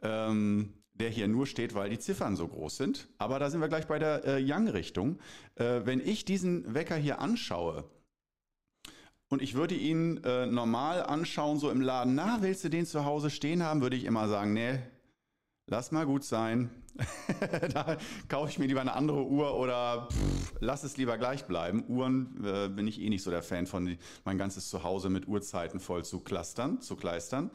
Ähm, 0.00 0.72
der 0.94 1.10
hier 1.10 1.28
nur 1.28 1.46
steht, 1.46 1.74
weil 1.74 1.90
die 1.90 1.98
Ziffern 1.98 2.36
so 2.36 2.48
groß 2.48 2.78
sind. 2.78 3.08
Aber 3.18 3.38
da 3.38 3.50
sind 3.50 3.60
wir 3.60 3.68
gleich 3.68 3.86
bei 3.86 3.98
der 3.98 4.24
äh, 4.24 4.42
Young-Richtung. 4.42 5.18
Äh, 5.56 5.82
wenn 5.84 6.00
ich 6.00 6.24
diesen 6.24 6.72
Wecker 6.72 6.96
hier 6.96 7.18
anschaue, 7.18 7.84
und 9.30 9.40
ich 9.40 9.54
würde 9.54 9.74
ihn 9.74 10.22
äh, 10.24 10.46
normal 10.46 11.04
anschauen, 11.04 11.58
so 11.58 11.70
im 11.70 11.80
Laden, 11.80 12.14
na, 12.16 12.38
willst 12.42 12.64
du 12.64 12.68
den 12.68 12.84
zu 12.84 13.04
Hause 13.04 13.30
stehen 13.30 13.62
haben, 13.62 13.80
würde 13.80 13.96
ich 13.96 14.04
immer 14.04 14.28
sagen, 14.28 14.52
nee, 14.52 14.80
lass 15.66 15.92
mal 15.92 16.04
gut 16.04 16.24
sein. 16.24 16.68
da 17.72 17.96
kaufe 18.28 18.50
ich 18.50 18.58
mir 18.58 18.66
lieber 18.66 18.80
eine 18.80 18.92
andere 18.92 19.24
Uhr 19.24 19.56
oder 19.56 20.08
pff, 20.10 20.54
lass 20.58 20.82
es 20.82 20.96
lieber 20.96 21.16
gleich 21.16 21.44
bleiben. 21.44 21.84
Uhren 21.86 22.44
äh, 22.44 22.68
bin 22.68 22.88
ich 22.88 23.00
eh 23.00 23.08
nicht 23.08 23.22
so 23.22 23.30
der 23.30 23.42
Fan 23.42 23.66
von, 23.66 23.96
mein 24.24 24.36
ganzes 24.36 24.68
Zuhause 24.68 25.08
mit 25.08 25.28
Uhrzeiten 25.28 25.78
voll 25.78 26.04
zu 26.04 26.20
clustern, 26.20 26.80
zu 26.80 26.96
kleistern. 26.96 27.50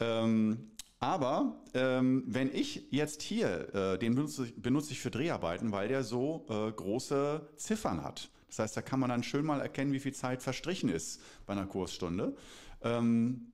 Ähm, 0.00 0.72
aber 1.00 1.62
ähm, 1.72 2.24
wenn 2.26 2.54
ich 2.54 2.86
jetzt 2.90 3.22
hier, 3.22 3.74
äh, 3.74 3.98
den 3.98 4.14
benutze, 4.14 4.52
benutze, 4.56 4.92
ich 4.92 5.00
für 5.00 5.10
Dreharbeiten, 5.10 5.72
weil 5.72 5.88
der 5.88 6.04
so 6.04 6.44
äh, 6.50 6.70
große 6.70 7.48
Ziffern 7.56 8.04
hat. 8.04 8.28
Das 8.48 8.58
heißt, 8.58 8.76
da 8.76 8.82
kann 8.82 9.00
man 9.00 9.10
dann 9.10 9.22
schön 9.22 9.46
mal 9.46 9.60
erkennen, 9.60 9.92
wie 9.92 10.00
viel 10.00 10.14
Zeit 10.14 10.42
verstrichen 10.42 10.88
ist 10.88 11.20
bei 11.46 11.52
einer 11.52 11.66
Kursstunde. 11.66 12.36
Ähm, 12.82 13.52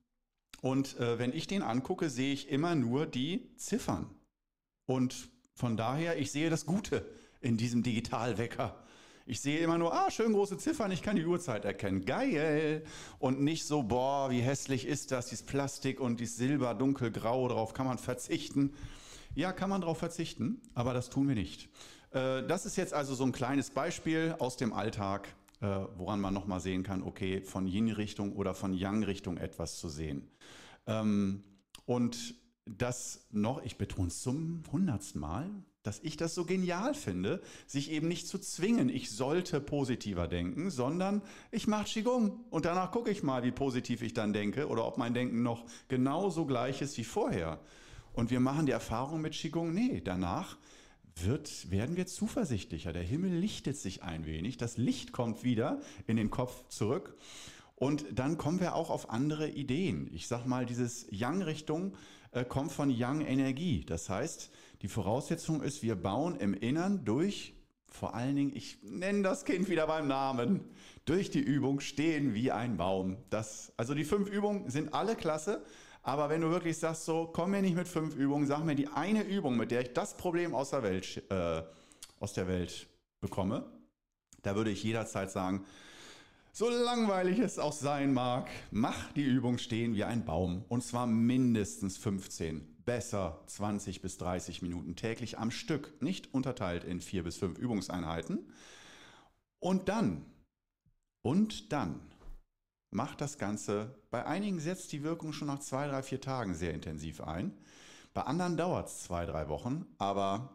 und 0.61 0.97
äh, 0.99 1.19
wenn 1.19 1.33
ich 1.33 1.47
den 1.47 1.61
angucke, 1.61 2.09
sehe 2.09 2.33
ich 2.33 2.49
immer 2.49 2.75
nur 2.75 3.05
die 3.05 3.55
Ziffern. 3.55 4.09
Und 4.87 5.29
von 5.53 5.77
daher, 5.77 6.17
ich 6.17 6.31
sehe 6.31 6.49
das 6.49 6.65
Gute 6.65 7.05
in 7.41 7.57
diesem 7.57 7.83
Digitalwecker. 7.83 8.81
Ich 9.27 9.41
sehe 9.41 9.59
immer 9.59 9.77
nur, 9.77 9.93
ah, 9.93 10.11
schön 10.11 10.33
große 10.33 10.57
Ziffern, 10.57 10.91
ich 10.91 11.01
kann 11.01 11.15
die 11.15 11.25
Uhrzeit 11.25 11.65
erkennen. 11.65 12.05
Geil! 12.05 12.83
Und 13.17 13.41
nicht 13.41 13.65
so, 13.65 13.81
boah, 13.81 14.29
wie 14.29 14.41
hässlich 14.41 14.85
ist 14.85 15.11
das, 15.11 15.27
dieses 15.27 15.45
Plastik 15.45 15.99
und 15.99 16.19
dieses 16.19 16.37
Silber, 16.37 16.75
dunkelgrau, 16.75 17.47
darauf 17.47 17.73
kann 17.73 17.87
man 17.87 17.97
verzichten. 17.97 18.73
Ja, 19.33 19.51
kann 19.51 19.69
man 19.69 19.81
darauf 19.81 19.97
verzichten, 19.97 20.61
aber 20.75 20.93
das 20.93 21.09
tun 21.09 21.27
wir 21.27 21.35
nicht. 21.35 21.69
Äh, 22.15 22.47
das 22.47 22.65
ist 22.65 22.77
jetzt 22.77 22.93
also 22.93 23.13
so 23.13 23.25
ein 23.25 23.31
kleines 23.31 23.69
Beispiel 23.69 24.35
aus 24.39 24.57
dem 24.57 24.73
Alltag, 24.73 25.27
äh, 25.61 25.67
woran 25.97 26.21
man 26.21 26.33
nochmal 26.33 26.61
sehen 26.61 26.81
kann, 26.81 27.03
okay, 27.03 27.41
von 27.41 27.67
Yin-Richtung 27.67 28.33
oder 28.33 28.55
von 28.55 28.73
Yang-Richtung 28.73 29.37
etwas 29.37 29.77
zu 29.77 29.89
sehen. 29.89 30.27
Ähm, 30.87 31.43
und 31.85 32.35
das 32.65 33.27
noch, 33.29 33.63
ich 33.63 33.77
betone 33.77 34.07
es 34.07 34.21
zum 34.21 34.63
hundertsten 34.71 35.21
Mal, 35.21 35.49
dass 35.83 35.99
ich 35.99 36.17
das 36.17 36.33
so 36.33 36.45
genial 36.45 36.95
finde, 36.95 37.43
sich 37.67 37.91
eben 37.91 38.07
nicht 38.07 38.27
zu 38.27 38.39
zwingen, 38.39 38.89
ich 38.89 39.11
sollte 39.11 39.61
positiver 39.61 40.27
denken, 40.27 40.71
sondern 40.71 41.21
ich 41.51 41.67
mache 41.67 41.85
Qigong 41.85 42.43
und 42.49 42.65
danach 42.65 42.91
gucke 42.91 43.11
ich 43.11 43.21
mal, 43.21 43.43
wie 43.43 43.51
positiv 43.51 44.01
ich 44.01 44.15
dann 44.15 44.33
denke 44.33 44.67
oder 44.67 44.87
ob 44.87 44.97
mein 44.97 45.13
Denken 45.13 45.43
noch 45.43 45.63
genauso 45.87 46.47
gleich 46.47 46.81
ist 46.81 46.97
wie 46.97 47.03
vorher. 47.03 47.59
Und 48.13 48.31
wir 48.31 48.39
machen 48.39 48.65
die 48.65 48.71
Erfahrung 48.71 49.21
mit 49.21 49.33
Qigong, 49.33 49.73
nee, 49.73 50.01
danach 50.03 50.57
wird, 51.23 51.71
werden 51.71 51.95
wir 51.95 52.07
zuversichtlicher. 52.07 52.93
Der 52.93 53.03
Himmel 53.03 53.31
lichtet 53.31 53.77
sich 53.77 54.03
ein 54.03 54.25
wenig, 54.25 54.57
das 54.57 54.77
Licht 54.77 55.11
kommt 55.11 55.43
wieder 55.43 55.79
in 56.07 56.17
den 56.17 56.29
Kopf 56.29 56.67
zurück. 56.67 57.15
Und 57.75 58.05
dann 58.13 58.37
kommen 58.37 58.59
wir 58.59 58.75
auch 58.75 58.89
auf 58.89 59.09
andere 59.09 59.49
Ideen. 59.49 60.09
Ich 60.13 60.27
sag 60.27 60.45
mal, 60.45 60.65
dieses 60.65 61.07
Yang-Richtung 61.09 61.93
äh, 62.31 62.45
kommt 62.45 62.71
von 62.71 62.89
Yang-Energie. 62.89 63.83
Das 63.85 64.09
heißt, 64.09 64.49
die 64.81 64.87
Voraussetzung 64.87 65.61
ist, 65.61 65.83
wir 65.83 65.95
bauen 65.95 66.35
im 66.37 66.53
Innern 66.53 67.03
durch, 67.03 67.53
vor 67.91 68.15
allen 68.15 68.35
Dingen, 68.35 68.55
ich 68.55 68.77
nenne 68.83 69.23
das 69.23 69.45
Kind 69.45 69.69
wieder 69.69 69.87
beim 69.87 70.07
Namen, 70.07 70.61
durch 71.05 71.29
die 71.29 71.39
Übung 71.39 71.79
stehen 71.81 72.33
wie 72.33 72.51
ein 72.51 72.77
Baum. 72.77 73.17
Das, 73.29 73.73
also 73.77 73.93
die 73.93 74.05
fünf 74.05 74.29
Übungen 74.29 74.69
sind 74.69 74.93
alle 74.93 75.15
klasse. 75.15 75.63
Aber 76.05 76.29
wenn 76.29 76.41
du 76.41 76.51
wirklich 76.51 76.77
sagst, 76.77 77.05
so, 77.05 77.31
komm 77.33 77.49
mir 77.49 77.63
nicht 77.63 77.75
mit 77.75 77.87
fünf 77.87 78.15
Übungen, 78.15 78.45
sag 78.45 78.63
mir 78.63 78.75
die 78.75 78.87
eine 78.87 79.23
Übung, 79.23 79.57
mit 79.57 79.71
der 79.71 79.81
ich 79.81 79.93
das 79.93 80.15
Problem 80.15 80.53
aus 80.53 80.69
der 80.69 80.83
Welt, 80.83 81.23
äh, 81.31 81.63
aus 82.19 82.33
der 82.33 82.47
Welt 82.47 82.87
bekomme, 83.21 83.65
da 84.43 84.55
würde 84.55 84.69
ich 84.69 84.83
jederzeit 84.83 85.31
sagen, 85.31 85.65
so 86.51 86.69
langweilig 86.69 87.39
es 87.39 87.57
auch 87.57 87.73
sein 87.73 88.13
mag, 88.13 88.47
mach 88.69 89.13
die 89.13 89.23
Übung 89.23 89.57
stehen 89.57 89.95
wie 89.95 90.03
ein 90.03 90.25
Baum. 90.25 90.63
Und 90.69 90.83
zwar 90.83 91.07
mindestens 91.07 91.97
15, 91.97 92.83
besser 92.85 93.41
20 93.47 94.03
bis 94.03 94.19
30 94.19 94.61
Minuten 94.61 94.95
täglich 94.95 95.39
am 95.39 95.49
Stück, 95.49 95.99
nicht 96.03 96.31
unterteilt 96.35 96.83
in 96.83 97.01
vier 97.01 97.23
bis 97.23 97.37
fünf 97.37 97.57
Übungseinheiten. 97.57 98.47
Und 99.57 99.89
dann, 99.89 100.23
und 101.23 101.73
dann 101.73 101.99
macht 102.95 103.21
das 103.21 103.37
Ganze, 103.37 103.93
bei 104.09 104.25
einigen 104.25 104.59
setzt 104.59 104.91
die 104.93 105.03
Wirkung 105.03 105.33
schon 105.33 105.49
nach 105.49 105.59
zwei, 105.59 105.87
drei, 105.87 106.01
vier 106.01 106.21
Tagen 106.21 106.55
sehr 106.55 106.73
intensiv 106.73 107.21
ein. 107.21 107.51
Bei 108.13 108.21
anderen 108.21 108.55
dauert 108.55 108.87
es 108.87 109.03
zwei, 109.03 109.25
drei 109.25 109.49
Wochen, 109.49 109.85
aber 109.97 110.53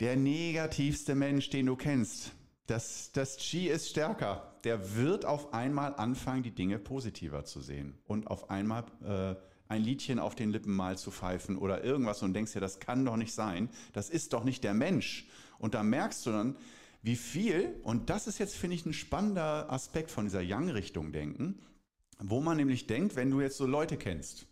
der 0.00 0.16
negativste 0.16 1.14
Mensch, 1.14 1.50
den 1.50 1.66
du 1.66 1.76
kennst, 1.76 2.32
das, 2.66 3.12
das 3.12 3.36
Qi 3.36 3.68
ist 3.68 3.90
stärker. 3.90 4.54
Der 4.64 4.96
wird 4.96 5.24
auf 5.24 5.52
einmal 5.52 5.94
anfangen, 5.94 6.42
die 6.42 6.54
Dinge 6.54 6.78
positiver 6.78 7.44
zu 7.44 7.60
sehen 7.60 7.98
und 8.06 8.26
auf 8.26 8.50
einmal 8.50 8.84
äh, 9.04 9.34
ein 9.68 9.82
Liedchen 9.82 10.18
auf 10.18 10.34
den 10.34 10.50
Lippen 10.50 10.74
mal 10.74 10.96
zu 10.96 11.10
pfeifen 11.10 11.58
oder 11.58 11.84
irgendwas 11.84 12.22
und 12.22 12.32
denkst 12.32 12.54
dir, 12.54 12.60
das 12.60 12.80
kann 12.80 13.04
doch 13.04 13.16
nicht 13.16 13.34
sein, 13.34 13.68
das 13.92 14.08
ist 14.08 14.32
doch 14.32 14.44
nicht 14.44 14.64
der 14.64 14.74
Mensch. 14.74 15.28
Und 15.58 15.74
da 15.74 15.82
merkst 15.82 16.24
du 16.24 16.30
dann, 16.30 16.56
wie 17.02 17.16
viel, 17.16 17.80
und 17.82 18.10
das 18.10 18.26
ist 18.26 18.38
jetzt, 18.38 18.56
finde 18.56 18.76
ich, 18.76 18.86
ein 18.86 18.92
spannender 18.92 19.72
Aspekt 19.72 20.10
von 20.10 20.24
dieser 20.24 20.42
Young-Richtung 20.42 21.12
denken, 21.12 21.60
wo 22.18 22.40
man 22.40 22.56
nämlich 22.56 22.86
denkt, 22.86 23.16
wenn 23.16 23.30
du 23.30 23.40
jetzt 23.40 23.56
so 23.56 23.66
Leute 23.66 23.96
kennst 23.96 24.46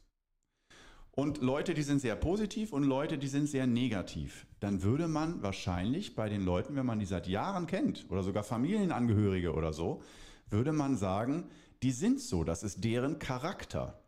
und 1.10 1.40
Leute, 1.40 1.74
die 1.74 1.82
sind 1.82 2.00
sehr 2.00 2.14
positiv 2.14 2.72
und 2.72 2.84
Leute, 2.84 3.18
die 3.18 3.26
sind 3.26 3.48
sehr 3.48 3.66
negativ, 3.66 4.46
dann 4.60 4.82
würde 4.82 5.08
man 5.08 5.42
wahrscheinlich 5.42 6.14
bei 6.14 6.28
den 6.28 6.44
Leuten, 6.44 6.76
wenn 6.76 6.86
man 6.86 6.98
die 6.98 7.06
seit 7.06 7.26
Jahren 7.26 7.66
kennt 7.66 8.06
oder 8.10 8.22
sogar 8.22 8.44
Familienangehörige 8.44 9.54
oder 9.54 9.72
so, 9.72 10.02
würde 10.48 10.72
man 10.72 10.96
sagen, 10.96 11.50
die 11.82 11.90
sind 11.90 12.20
so, 12.20 12.44
das 12.44 12.62
ist 12.62 12.84
deren 12.84 13.18
Charakter. 13.18 14.02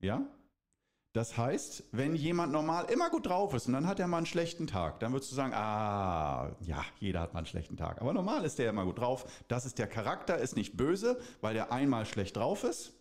Ja? 0.00 0.26
Das 1.12 1.36
heißt, 1.36 1.84
wenn 1.92 2.14
jemand 2.14 2.52
normal 2.52 2.86
immer 2.90 3.10
gut 3.10 3.26
drauf 3.26 3.52
ist 3.52 3.66
und 3.66 3.74
dann 3.74 3.86
hat 3.86 4.00
er 4.00 4.06
mal 4.06 4.16
einen 4.16 4.26
schlechten 4.26 4.66
Tag, 4.66 4.98
dann 5.00 5.12
würdest 5.12 5.30
du 5.30 5.36
sagen, 5.36 5.52
ah, 5.52 6.56
ja, 6.60 6.82
jeder 7.00 7.20
hat 7.20 7.34
mal 7.34 7.40
einen 7.40 7.46
schlechten 7.46 7.76
Tag. 7.76 8.00
Aber 8.00 8.14
normal 8.14 8.46
ist 8.46 8.58
der 8.58 8.70
immer 8.70 8.86
gut 8.86 8.98
drauf. 8.98 9.26
Das 9.46 9.66
ist 9.66 9.78
der 9.78 9.88
Charakter, 9.88 10.38
ist 10.38 10.56
nicht 10.56 10.76
böse, 10.78 11.20
weil 11.42 11.52
der 11.52 11.70
einmal 11.70 12.06
schlecht 12.06 12.36
drauf 12.36 12.64
ist. 12.64 12.94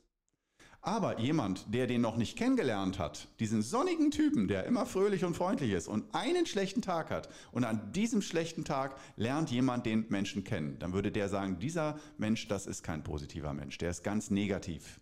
Aber 0.82 1.20
jemand, 1.20 1.74
der 1.74 1.86
den 1.88 2.02
noch 2.02 2.18
nicht 2.18 2.38
kennengelernt 2.38 2.98
hat, 3.00 3.28
diesen 3.40 3.62
sonnigen 3.62 4.10
Typen, 4.10 4.48
der 4.48 4.66
immer 4.66 4.88
fröhlich 4.88 5.24
und 5.24 5.36
freundlich 5.36 5.72
ist 5.72 5.88
und 5.88 6.14
einen 6.14 6.48
schlechten 6.48 6.82
Tag 6.82 7.12
hat 7.12 7.30
und 7.52 7.64
an 7.64 7.94
diesem 7.94 8.24
schlechten 8.24 8.66
Tag 8.66 8.98
lernt 9.16 9.52
jemand 9.52 9.86
den 9.86 10.08
Menschen 10.10 10.44
kennen, 10.44 10.80
dann 10.80 10.94
würde 10.94 11.12
der 11.12 11.30
sagen, 11.30 11.60
dieser 11.60 12.00
Mensch, 12.18 12.48
das 12.48 12.66
ist 12.66 12.82
kein 12.82 13.04
positiver 13.04 13.54
Mensch, 13.54 13.78
der 13.78 13.92
ist 13.92 14.04
ganz 14.04 14.32
negativ, 14.32 15.00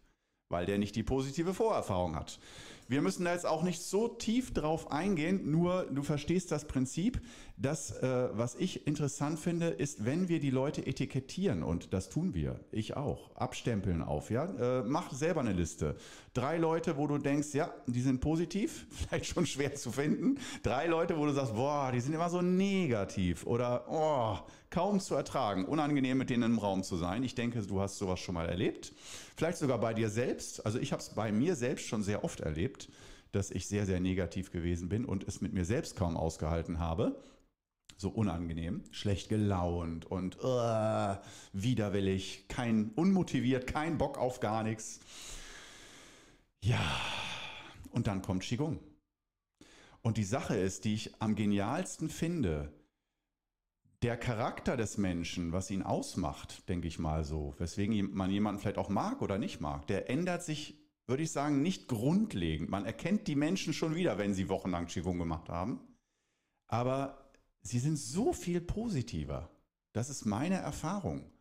weil 0.50 0.66
der 0.66 0.80
nicht 0.80 0.98
die 0.98 1.04
positive 1.04 1.54
Vorerfahrung 1.54 2.18
hat. 2.18 2.40
Wir 2.90 3.04
müssen 3.04 3.24
da 3.24 3.34
jetzt 3.34 3.46
auch 3.46 3.62
nicht 3.62 3.84
so 3.84 4.08
tief 4.08 4.52
drauf 4.52 4.92
eingehen, 4.92 5.52
nur 5.52 5.86
du 5.92 6.02
verstehst 6.02 6.52
das 6.52 6.66
Prinzip. 6.66 7.22
Das, 7.62 7.92
äh, 7.92 8.30
was 8.32 8.56
ich 8.56 8.88
interessant 8.88 9.38
finde, 9.38 9.68
ist, 9.68 10.06
wenn 10.06 10.30
wir 10.30 10.40
die 10.40 10.50
Leute 10.50 10.88
etikettieren, 10.88 11.62
und 11.62 11.94
das 11.94 12.08
tun 12.08 12.34
wir, 12.34 12.58
ich 12.72 12.96
auch, 12.96 13.36
abstempeln 13.36 14.02
auf, 14.02 14.32
ja, 14.32 14.46
äh, 14.46 14.84
mach 14.84 15.12
selber 15.12 15.42
eine 15.42 15.52
Liste. 15.52 15.98
Drei 16.34 16.58
Leute, 16.58 16.96
wo 16.96 17.06
du 17.06 17.18
denkst, 17.18 17.54
ja, 17.54 17.74
die 17.86 18.00
sind 18.00 18.22
positiv, 18.22 18.88
vielleicht 18.92 19.26
schon 19.26 19.46
schwer 19.46 19.76
zu 19.76 19.92
finden. 19.92 20.40
Drei 20.64 20.88
Leute, 20.88 21.18
wo 21.18 21.26
du 21.26 21.34
sagst, 21.34 21.54
boah, 21.54 21.92
die 21.92 22.00
sind 22.00 22.14
immer 22.14 22.30
so 22.30 22.42
negativ 22.42 23.46
oder 23.46 23.84
oh, 23.90 24.38
kaum 24.70 25.02
zu 25.02 25.16
ertragen, 25.16 25.66
unangenehm 25.66 26.18
mit 26.18 26.30
denen 26.30 26.54
im 26.54 26.60
Raum 26.60 26.82
zu 26.82 26.96
sein. 26.96 27.24
Ich 27.24 27.36
denke, 27.36 27.62
du 27.62 27.82
hast 27.82 27.98
sowas 27.98 28.22
schon 28.22 28.36
mal 28.36 28.48
erlebt. 28.48 28.94
Vielleicht 29.36 29.58
sogar 29.58 29.82
bei 29.82 29.94
dir 29.94 30.10
selbst. 30.10 30.66
Also 30.66 30.80
ich 30.80 30.94
habe 30.94 31.02
es 31.02 31.10
bei 31.10 31.34
mir 31.34 31.58
selbst 31.58 31.88
schon 31.88 32.04
sehr 32.04 32.24
oft 32.24 32.40
erlebt, 32.40 32.88
dass 33.34 33.52
ich 33.52 33.68
sehr, 33.68 33.86
sehr 33.86 34.00
negativ 34.00 34.50
gewesen 34.50 34.88
bin 34.88 35.04
und 35.04 35.28
es 35.28 35.42
mit 35.42 35.52
mir 35.52 35.66
selbst 35.66 35.98
kaum 35.98 36.16
ausgehalten 36.16 36.80
habe. 36.80 37.22
So 38.02 38.08
unangenehm, 38.08 38.86
schlecht 38.92 39.28
gelaunt 39.28 40.06
und 40.06 40.38
uh, 40.42 41.18
widerwillig, 41.52 42.48
kein 42.48 42.92
unmotiviert, 42.96 43.68
kein 43.68 43.98
Bock 43.98 44.18
auf 44.18 44.40
gar 44.40 44.64
nichts. 44.64 45.02
Ja, 46.64 46.80
und 47.92 48.08
dann 48.08 48.22
kommt 48.22 48.44
Qigong. 48.44 48.80
Und 50.02 50.16
die 50.16 50.24
Sache 50.24 50.56
ist, 50.56 50.86
die 50.86 50.94
ich 50.94 51.22
am 51.22 51.36
genialsten 51.36 52.08
finde, 52.08 52.72
der 54.02 54.16
Charakter 54.16 54.78
des 54.78 54.98
Menschen, 54.98 55.52
was 55.52 55.70
ihn 55.70 55.84
ausmacht, 55.84 56.70
denke 56.70 56.88
ich 56.88 57.00
mal 57.00 57.26
so, 57.26 57.54
weswegen 57.58 58.16
man 58.16 58.32
jemanden 58.32 58.62
vielleicht 58.62 58.78
auch 58.78 58.88
mag 58.88 59.22
oder 59.22 59.38
nicht 59.38 59.60
mag, 59.60 59.88
der 59.88 60.10
ändert 60.10 60.42
sich, 60.42 60.82
würde 61.06 61.24
ich 61.24 61.34
sagen, 61.34 61.62
nicht 61.62 61.90
grundlegend. 61.90 62.70
Man 62.70 62.86
erkennt 62.86 63.28
die 63.28 63.36
Menschen 63.36 63.74
schon 63.74 63.94
wieder, 63.94 64.18
wenn 64.18 64.34
sie 64.34 64.48
wochenlang 64.48 64.86
Qigong 64.86 65.20
gemacht 65.20 65.50
haben. 65.50 65.82
Aber 66.68 67.19
sie 67.62 67.80
sind 67.80 67.98
so 67.98 68.34
viel 68.34 68.62
positiver. 68.62 69.50
Das 69.94 70.10
ist 70.10 70.26
meine 70.26 70.56
Erfahrung. 70.56 71.32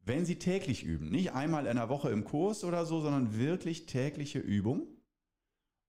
Wenn 0.00 0.24
sie 0.24 0.38
täglich 0.38 0.84
üben, 0.84 1.10
nicht 1.10 1.32
einmal 1.32 1.66
in 1.66 1.76
der 1.76 1.88
Woche 1.88 2.10
im 2.10 2.24
Kurs 2.24 2.64
oder 2.64 2.86
so, 2.86 3.00
sondern 3.00 3.38
wirklich 3.38 3.86
tägliche 3.86 4.38
Übung. 4.38 4.86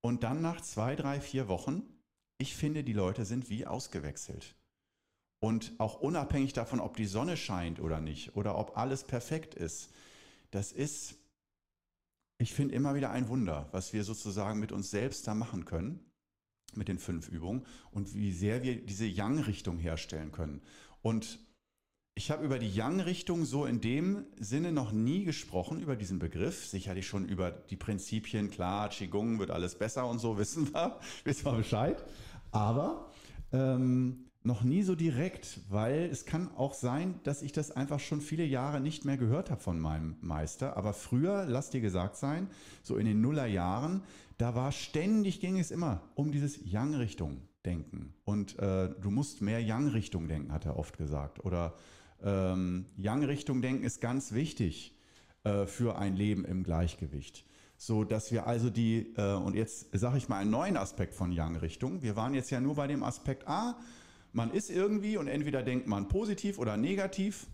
Und 0.01 0.23
dann 0.23 0.41
nach 0.41 0.61
zwei, 0.61 0.95
drei, 0.95 1.21
vier 1.21 1.47
Wochen, 1.47 1.83
ich 2.37 2.55
finde, 2.55 2.83
die 2.83 2.93
Leute 2.93 3.25
sind 3.25 3.49
wie 3.49 3.65
ausgewechselt. 3.65 4.55
Und 5.39 5.73
auch 5.77 6.01
unabhängig 6.01 6.53
davon, 6.53 6.79
ob 6.79 6.97
die 6.97 7.05
Sonne 7.05 7.37
scheint 7.37 7.79
oder 7.79 8.01
nicht 8.01 8.35
oder 8.35 8.57
ob 8.57 8.77
alles 8.77 9.03
perfekt 9.03 9.55
ist, 9.55 9.89
das 10.51 10.71
ist, 10.71 11.15
ich 12.39 12.53
finde 12.53 12.75
immer 12.75 12.95
wieder 12.95 13.11
ein 13.11 13.29
Wunder, 13.29 13.69
was 13.71 13.93
wir 13.93 14.03
sozusagen 14.03 14.59
mit 14.59 14.71
uns 14.71 14.91
selbst 14.91 15.27
da 15.27 15.33
machen 15.33 15.65
können, 15.65 16.08
mit 16.77 16.87
den 16.87 16.99
fünf 16.99 17.29
Übungen 17.29 17.65
und 17.91 18.13
wie 18.13 18.31
sehr 18.31 18.63
wir 18.63 18.75
diese 18.75 19.05
Yang-Richtung 19.05 19.77
herstellen 19.77 20.31
können. 20.31 20.61
Und 21.01 21.39
ich 22.19 22.31
habe 22.31 22.43
über 22.43 22.59
die 22.59 22.69
Yang-Richtung 22.69 23.45
so 23.45 23.65
in 23.65 23.79
dem 23.79 24.25
Sinne 24.37 24.73
noch 24.73 24.91
nie 24.91 25.23
gesprochen, 25.23 25.81
über 25.81 25.95
diesen 25.95 26.19
Begriff. 26.19 26.65
Sicherlich 26.65 27.07
schon 27.07 27.25
über 27.25 27.49
die 27.51 27.77
Prinzipien, 27.77 28.49
klar, 28.49 28.89
Qigong 28.89 29.39
wird 29.39 29.51
alles 29.51 29.75
besser 29.75 30.05
und 30.05 30.19
so, 30.19 30.37
wissen 30.37 30.73
wir, 30.73 30.99
wissen 31.23 31.45
wir 31.45 31.53
Bescheid. 31.53 32.03
Aber 32.51 33.09
ähm, 33.53 34.25
noch 34.43 34.63
nie 34.63 34.83
so 34.83 34.95
direkt, 34.95 35.61
weil 35.69 36.09
es 36.11 36.25
kann 36.25 36.49
auch 36.55 36.73
sein, 36.73 37.19
dass 37.23 37.41
ich 37.41 37.51
das 37.51 37.71
einfach 37.71 37.99
schon 37.99 38.19
viele 38.19 38.45
Jahre 38.45 38.81
nicht 38.81 39.05
mehr 39.05 39.17
gehört 39.17 39.49
habe 39.49 39.61
von 39.61 39.79
meinem 39.79 40.17
Meister. 40.21 40.75
Aber 40.75 40.93
früher, 40.93 41.45
lass 41.45 41.69
dir 41.69 41.81
gesagt 41.81 42.17
sein, 42.17 42.49
so 42.83 42.97
in 42.97 43.05
den 43.05 43.21
Nullerjahren, 43.21 44.03
da 44.39 44.55
war 44.55 44.71
ständig, 44.71 45.39
ging 45.39 45.59
es 45.59 45.69
immer 45.69 46.01
um 46.15 46.31
dieses 46.31 46.59
Yang-Richtung 46.65 47.41
denken. 47.65 48.15
Und 48.23 48.57
äh, 48.57 48.89
du 48.99 49.11
musst 49.11 49.41
mehr 49.41 49.61
Yang-Richtung 49.61 50.27
denken, 50.27 50.51
hat 50.51 50.65
er 50.65 50.79
oft 50.79 50.97
gesagt. 50.97 51.45
Oder 51.45 51.75
ähm, 52.23 52.85
Yang-Richtung 52.97 53.61
denken 53.61 53.83
ist 53.83 54.01
ganz 54.01 54.31
wichtig 54.31 54.97
äh, 55.43 55.67
für 55.67 55.97
ein 55.97 56.15
Leben 56.15 56.45
im 56.45 56.63
Gleichgewicht 56.63 57.45
so 57.81 58.03
dass 58.03 58.29
wir 58.33 58.45
also 58.45 58.69
die, 58.69 59.13
äh, 59.15 59.35
und 59.35 59.55
jetzt 59.55 59.87
sage 59.93 60.17
ich 60.17 60.27
mal 60.27 60.39
einen 60.39 60.51
neuen 60.51 60.75
Aspekt 60.75 61.15
von 61.15 61.31
Yang-Richtung. 61.31 62.01
Wir 62.01 62.17
waren 62.17 62.33
jetzt 62.33 62.51
ja 62.51 62.59
nur 62.59 62.75
bei 62.75 62.87
dem 62.87 63.03
Aspekt 63.03 63.47
A, 63.47 63.79
man 64.33 64.51
ist 64.51 64.69
irgendwie 64.69 65.15
und 65.15 65.27
entweder 65.27 65.63
denkt 65.63 65.87
man 65.87 66.09
positiv 66.09 66.59
oder 66.59 66.75
negativ. 66.75 67.47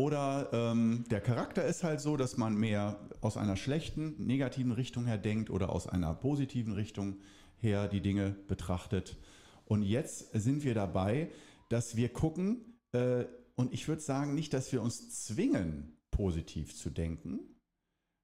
Oder 0.00 0.48
ähm, 0.54 1.04
der 1.10 1.20
Charakter 1.20 1.62
ist 1.66 1.84
halt 1.84 2.00
so, 2.00 2.16
dass 2.16 2.38
man 2.38 2.54
mehr 2.54 2.98
aus 3.20 3.36
einer 3.36 3.56
schlechten, 3.56 4.14
negativen 4.16 4.72
Richtung 4.72 5.04
her 5.04 5.18
denkt 5.18 5.50
oder 5.50 5.68
aus 5.68 5.86
einer 5.86 6.14
positiven 6.14 6.72
Richtung 6.72 7.18
her 7.58 7.86
die 7.86 8.00
Dinge 8.00 8.30
betrachtet. 8.48 9.18
Und 9.66 9.82
jetzt 9.82 10.30
sind 10.32 10.64
wir 10.64 10.72
dabei, 10.72 11.30
dass 11.68 11.96
wir 11.96 12.08
gucken, 12.08 12.78
äh, 12.92 13.26
und 13.56 13.74
ich 13.74 13.88
würde 13.88 14.00
sagen, 14.00 14.34
nicht, 14.34 14.54
dass 14.54 14.72
wir 14.72 14.80
uns 14.80 15.26
zwingen, 15.26 15.98
positiv 16.10 16.74
zu 16.74 16.88
denken, 16.88 17.40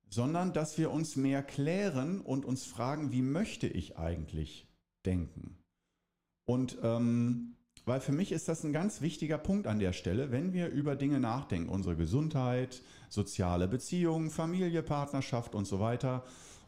sondern 0.09 0.55
dass 0.55 0.79
wir 0.79 0.91
uns 0.91 1.15
mehr 1.15 1.43
klären 1.43 2.23
und 2.23 2.47
uns 2.47 2.65
fragen, 2.65 3.13
wie 3.13 3.21
möchte 3.21 3.67
ich 3.67 3.99
eigentlich 3.99 4.67
denken? 5.05 5.59
Und 6.47 6.79
ähm, 6.83 7.57
weil 7.87 8.01
für 8.01 8.13
mich 8.13 8.33
ist 8.33 8.49
das 8.49 8.65
ein 8.65 8.73
ganz 8.73 9.01
wichtiger 9.01 9.39
Punkt 9.39 9.69
an 9.69 9.79
der 9.79 9.93
Stelle, 9.93 10.33
wenn 10.33 10.53
wir 10.53 10.69
über 10.69 10.97
Dinge 10.97 11.21
nachdenken, 11.21 11.69
unsere 11.69 11.97
Gesundheit, 11.97 12.83
soziale 13.09 13.69
Beziehungen, 13.69 14.31
Familie, 14.31 14.83
Partnerschaft 14.83 15.55
und 15.55 15.67
so 15.67 15.79
weiter. 15.79 16.25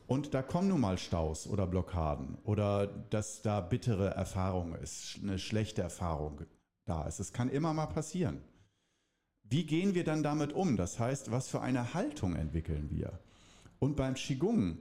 Und 0.06 0.32
da 0.32 0.42
kommen 0.42 0.68
nun 0.68 0.80
mal 0.80 0.96
Staus 0.96 1.48
oder 1.48 1.66
Blockaden 1.66 2.38
oder 2.44 2.86
dass 2.86 3.42
da 3.42 3.60
bittere 3.60 4.10
Erfahrung 4.10 4.74
ist, 4.76 5.18
eine 5.20 5.38
schlechte 5.38 5.82
Erfahrung 5.82 6.42
da 6.86 7.06
ist. 7.06 7.18
Es 7.18 7.32
kann 7.32 7.50
immer 7.50 7.74
mal 7.74 7.86
passieren. 7.86 8.40
Wie 9.42 9.66
gehen 9.66 9.94
wir 9.94 10.04
dann 10.04 10.22
damit 10.22 10.52
um? 10.52 10.76
Das 10.76 11.00
heißt, 11.00 11.32
was 11.32 11.48
für 11.48 11.60
eine 11.60 11.94
Haltung 11.94 12.36
entwickeln 12.36 12.90
wir? 12.90 13.18
Und 13.80 13.96
beim 13.96 14.14
Qigong 14.14 14.78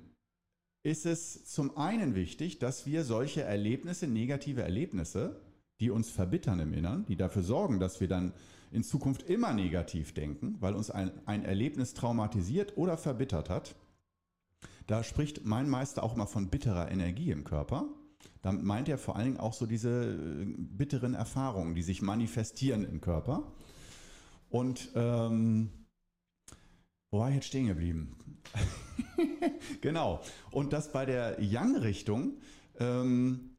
ist 0.84 1.06
es 1.06 1.46
zum 1.46 1.76
einen 1.78 2.16
wichtig, 2.16 2.60
dass 2.60 2.86
wir 2.86 3.04
solche 3.04 3.42
Erlebnisse, 3.42 4.08
negative 4.08 4.62
Erlebnisse, 4.62 5.42
die 5.80 5.90
uns 5.90 6.10
verbittern 6.10 6.60
im 6.60 6.74
Innern, 6.74 7.06
die 7.06 7.16
dafür 7.16 7.44
sorgen, 7.44 7.80
dass 7.80 8.00
wir 8.00 8.08
dann 8.08 8.34
in 8.72 8.84
Zukunft 8.84 9.24
immer 9.24 9.54
negativ 9.54 10.14
denken, 10.14 10.58
weil 10.60 10.74
uns 10.74 10.92
ein, 10.92 11.12
ein 11.26 11.46
Erlebnis 11.46 11.94
traumatisiert 11.94 12.78
oder 12.78 12.98
verbittert 12.98 13.50
hat. 13.50 13.76
Da 14.88 15.04
spricht 15.04 15.46
mein 15.46 15.70
Meister 15.70 16.04
auch 16.04 16.16
immer 16.16 16.28
von 16.28 16.50
bitterer 16.50 16.92
Energie 16.92 17.32
im 17.32 17.44
Körper. 17.44 17.88
Damit 18.42 18.64
meint 18.64 18.90
er 18.90 18.98
vor 18.98 19.16
allen 19.16 19.26
Dingen 19.26 19.40
auch 19.40 19.54
so 19.54 19.66
diese 19.66 20.14
äh, 20.14 20.46
bitteren 20.46 21.14
Erfahrungen, 21.14 21.76
die 21.76 21.82
sich 21.82 22.02
manifestieren 22.02 22.84
im 22.86 23.02
Körper. 23.02 23.52
Und 24.50 24.90
ähm, 24.96 25.70
wo 27.12 27.20
war 27.20 27.30
ich 27.30 27.36
jetzt 27.36 27.48
stehen 27.48 27.68
geblieben? 27.68 28.16
genau. 29.82 30.22
Und 30.52 30.74
dass 30.74 30.92
bei 30.92 31.06
der 31.06 31.42
Yang-Richtung 31.42 32.34
ähm, 32.80 33.57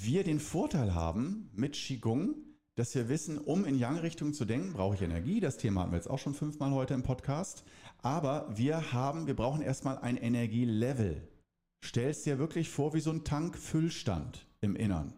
wir 0.00 0.24
den 0.24 0.40
Vorteil 0.40 0.94
haben 0.94 1.50
mit 1.54 1.74
Qigong, 1.74 2.36
dass 2.76 2.94
wir 2.94 3.08
wissen, 3.08 3.38
um 3.38 3.64
in 3.64 3.76
Yang-Richtung 3.76 4.32
zu 4.32 4.44
denken, 4.44 4.72
brauche 4.72 4.94
ich 4.94 5.02
Energie. 5.02 5.40
Das 5.40 5.56
Thema 5.56 5.82
hatten 5.82 5.92
wir 5.92 5.96
jetzt 5.96 6.10
auch 6.10 6.18
schon 6.18 6.34
fünfmal 6.34 6.70
heute 6.70 6.94
im 6.94 7.02
Podcast. 7.02 7.64
Aber 8.02 8.48
wir 8.56 8.92
haben, 8.92 9.26
wir 9.26 9.34
brauchen 9.34 9.62
erstmal 9.62 9.98
ein 9.98 10.16
Energielevel. 10.16 11.26
Stellst 11.84 12.26
dir 12.26 12.38
wirklich 12.38 12.68
vor 12.68 12.94
wie 12.94 13.00
so 13.00 13.10
ein 13.10 13.24
Tankfüllstand 13.24 14.46
im 14.60 14.76
Innern. 14.76 15.14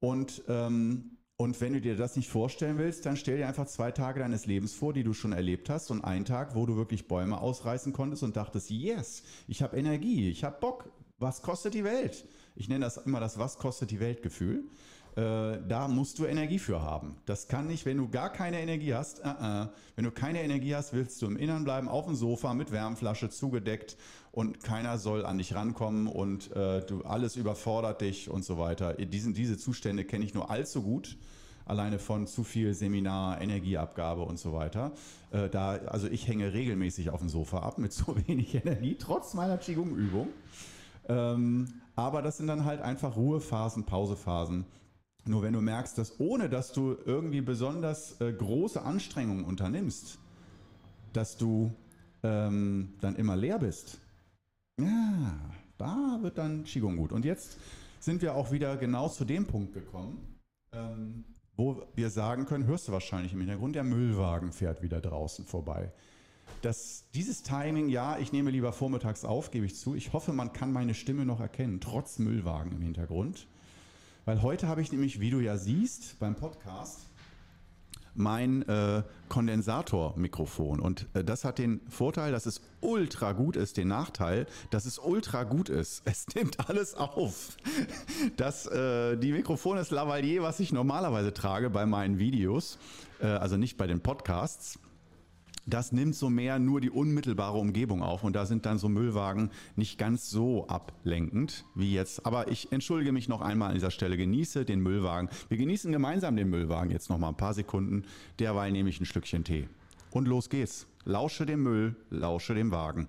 Und 0.00 0.42
ähm, 0.48 1.14
und 1.36 1.60
wenn 1.60 1.72
du 1.72 1.80
dir 1.80 1.96
das 1.96 2.14
nicht 2.14 2.28
vorstellen 2.28 2.78
willst, 2.78 3.06
dann 3.06 3.16
stell 3.16 3.38
dir 3.38 3.48
einfach 3.48 3.66
zwei 3.66 3.90
Tage 3.90 4.20
deines 4.20 4.46
Lebens 4.46 4.72
vor, 4.72 4.92
die 4.92 5.02
du 5.02 5.12
schon 5.12 5.32
erlebt 5.32 5.68
hast 5.68 5.90
und 5.90 6.04
einen 6.04 6.24
Tag, 6.24 6.54
wo 6.54 6.64
du 6.64 6.76
wirklich 6.76 7.08
Bäume 7.08 7.40
ausreißen 7.40 7.92
konntest 7.92 8.22
und 8.22 8.36
dachtest, 8.36 8.70
yes, 8.70 9.24
ich 9.48 9.60
habe 9.60 9.76
Energie, 9.76 10.30
ich 10.30 10.44
habe 10.44 10.60
Bock, 10.60 10.88
was 11.18 11.42
kostet 11.42 11.74
die 11.74 11.82
Welt? 11.82 12.24
Ich 12.54 12.68
nenne 12.68 12.84
das 12.84 12.96
immer 12.98 13.20
das 13.20 13.38
Was 13.38 13.58
kostet 13.58 13.90
die 13.90 14.00
Welt 14.00 14.22
Gefühl. 14.22 14.64
Äh, 15.16 15.58
da 15.68 15.86
musst 15.86 16.18
du 16.18 16.24
Energie 16.24 16.58
für 16.58 16.82
haben. 16.82 17.16
Das 17.24 17.46
kann 17.46 17.68
nicht, 17.68 17.86
wenn 17.86 17.98
du 17.98 18.08
gar 18.08 18.32
keine 18.32 18.60
Energie 18.60 18.94
hast, 18.94 19.20
uh 19.20 19.28
-uh. 19.28 19.68
wenn 19.94 20.04
du 20.04 20.10
keine 20.10 20.42
Energie 20.42 20.74
hast, 20.74 20.92
willst 20.92 21.22
du 21.22 21.26
im 21.26 21.36
Innern 21.36 21.62
bleiben, 21.62 21.88
auf 21.88 22.06
dem 22.06 22.16
Sofa 22.16 22.52
mit 22.52 22.72
Wärmflasche 22.72 23.30
zugedeckt 23.30 23.96
und 24.32 24.64
keiner 24.64 24.98
soll 24.98 25.24
an 25.24 25.38
dich 25.38 25.54
rankommen 25.54 26.08
und 26.08 26.50
äh, 26.56 26.84
du 26.84 27.02
alles 27.02 27.36
überfordert 27.36 28.00
dich 28.00 28.28
und 28.28 28.44
so 28.44 28.58
weiter. 28.58 28.94
Diesen, 28.94 29.34
diese 29.34 29.56
Zustände 29.56 30.04
kenne 30.04 30.24
ich 30.24 30.34
nur 30.34 30.50
allzu 30.50 30.82
gut 30.82 31.16
alleine 31.66 31.98
von 31.98 32.26
zu 32.26 32.44
viel 32.44 32.74
Seminar, 32.74 33.40
Energieabgabe 33.40 34.22
und 34.22 34.38
so 34.38 34.52
weiter. 34.52 34.92
Äh, 35.30 35.48
da, 35.48 35.76
also 35.86 36.08
ich 36.08 36.28
hänge 36.28 36.52
regelmäßig 36.52 37.10
auf 37.10 37.20
dem 37.20 37.28
Sofa 37.28 37.60
ab 37.60 37.78
mit 37.78 37.92
zu 37.94 38.16
wenig 38.26 38.54
Energie, 38.54 38.96
trotz 38.98 39.34
meiner 39.34 39.58
Qigong-Übung. 39.58 40.28
Ähm, 41.08 41.68
aber 41.96 42.22
das 42.22 42.36
sind 42.38 42.46
dann 42.46 42.64
halt 42.64 42.80
einfach 42.80 43.16
Ruhephasen, 43.16 43.84
Pausephasen. 43.84 44.66
Nur 45.26 45.42
wenn 45.42 45.54
du 45.54 45.60
merkst, 45.60 45.96
dass 45.96 46.20
ohne 46.20 46.48
dass 46.48 46.72
du 46.72 46.96
irgendwie 47.04 47.40
besonders 47.40 48.20
äh, 48.20 48.32
große 48.32 48.82
Anstrengungen 48.82 49.44
unternimmst, 49.44 50.18
dass 51.12 51.36
du 51.36 51.72
ähm, 52.22 52.94
dann 53.00 53.16
immer 53.16 53.36
leer 53.36 53.58
bist, 53.58 54.00
ja, 54.78 55.38
da 55.78 56.18
wird 56.20 56.38
dann 56.38 56.64
Qigong 56.64 56.96
gut. 56.96 57.12
Und 57.12 57.24
jetzt 57.24 57.58
sind 58.00 58.20
wir 58.22 58.34
auch 58.34 58.50
wieder 58.50 58.76
genau 58.76 59.08
zu 59.08 59.24
dem 59.24 59.46
Punkt 59.46 59.72
gekommen, 59.72 60.38
ähm, 60.72 61.24
wo 61.56 61.86
wir 61.94 62.10
sagen 62.10 62.44
können, 62.44 62.66
hörst 62.66 62.88
du 62.88 62.92
wahrscheinlich 62.92 63.32
im 63.32 63.40
Hintergrund, 63.40 63.76
der 63.76 63.84
Müllwagen 63.84 64.52
fährt 64.52 64.82
wieder 64.82 65.00
draußen 65.00 65.46
vorbei. 65.46 65.92
Das, 66.62 67.04
dieses 67.14 67.42
Timing, 67.42 67.88
ja, 67.88 68.18
ich 68.18 68.32
nehme 68.32 68.50
lieber 68.50 68.72
vormittags 68.72 69.24
auf, 69.24 69.50
gebe 69.50 69.66
ich 69.66 69.76
zu. 69.76 69.94
Ich 69.94 70.12
hoffe, 70.12 70.32
man 70.32 70.52
kann 70.52 70.72
meine 70.72 70.94
Stimme 70.94 71.26
noch 71.26 71.40
erkennen, 71.40 71.80
trotz 71.80 72.18
Müllwagen 72.18 72.72
im 72.72 72.80
Hintergrund. 72.80 73.46
Weil 74.24 74.40
heute 74.40 74.66
habe 74.66 74.80
ich 74.80 74.90
nämlich, 74.90 75.20
wie 75.20 75.30
du 75.30 75.40
ja 75.40 75.58
siehst, 75.58 76.18
beim 76.18 76.34
Podcast 76.34 77.00
mein 78.14 78.62
äh, 78.68 79.02
Kondensatormikrofon. 79.28 80.80
Und 80.80 81.06
äh, 81.14 81.24
das 81.24 81.44
hat 81.44 81.58
den 81.58 81.80
Vorteil, 81.88 82.32
dass 82.32 82.46
es 82.46 82.60
ultra 82.80 83.32
gut 83.32 83.56
ist, 83.56 83.76
den 83.76 83.88
Nachteil, 83.88 84.46
dass 84.70 84.84
es 84.86 84.98
ultra 84.98 85.44
gut 85.44 85.68
ist. 85.68 86.02
Es 86.14 86.26
nimmt 86.34 86.68
alles 86.68 86.94
auf. 86.94 87.56
Das, 88.36 88.66
äh, 88.66 89.16
die 89.16 89.32
Mikrofon 89.32 89.78
ist 89.78 89.90
Lavalier, 89.90 90.42
was 90.42 90.60
ich 90.60 90.72
normalerweise 90.72 91.34
trage 91.34 91.70
bei 91.70 91.86
meinen 91.86 92.18
Videos, 92.18 92.78
äh, 93.20 93.26
also 93.26 93.56
nicht 93.56 93.76
bei 93.76 93.86
den 93.86 94.00
Podcasts 94.00 94.78
das 95.66 95.92
nimmt 95.92 96.14
so 96.14 96.30
mehr 96.30 96.58
nur 96.58 96.80
die 96.80 96.90
unmittelbare 96.90 97.58
Umgebung 97.58 98.02
auf 98.02 98.24
und 98.24 98.34
da 98.34 98.46
sind 98.46 98.66
dann 98.66 98.78
so 98.78 98.88
Müllwagen 98.88 99.50
nicht 99.76 99.98
ganz 99.98 100.30
so 100.30 100.66
ablenkend 100.66 101.64
wie 101.74 101.94
jetzt. 101.94 102.26
Aber 102.26 102.48
ich 102.48 102.72
entschuldige 102.72 103.12
mich 103.12 103.28
noch 103.28 103.40
einmal 103.40 103.68
an 103.68 103.74
dieser 103.74 103.90
Stelle, 103.90 104.16
genieße 104.16 104.64
den 104.64 104.80
Müllwagen. 104.80 105.30
Wir 105.48 105.56
genießen 105.56 105.90
gemeinsam 105.90 106.36
den 106.36 106.50
Müllwagen 106.50 106.90
jetzt 106.90 107.08
noch 107.08 107.18
mal 107.18 107.28
ein 107.28 107.36
paar 107.36 107.54
Sekunden, 107.54 108.04
derweil 108.38 108.72
nehme 108.72 108.90
ich 108.90 109.00
ein 109.00 109.06
Schlückchen 109.06 109.44
Tee. 109.44 109.68
Und 110.10 110.28
los 110.28 110.48
geht's. 110.48 110.86
Lausche 111.04 111.44
dem 111.44 111.62
Müll, 111.62 111.96
lausche 112.10 112.54
dem 112.54 112.70
Wagen. 112.70 113.08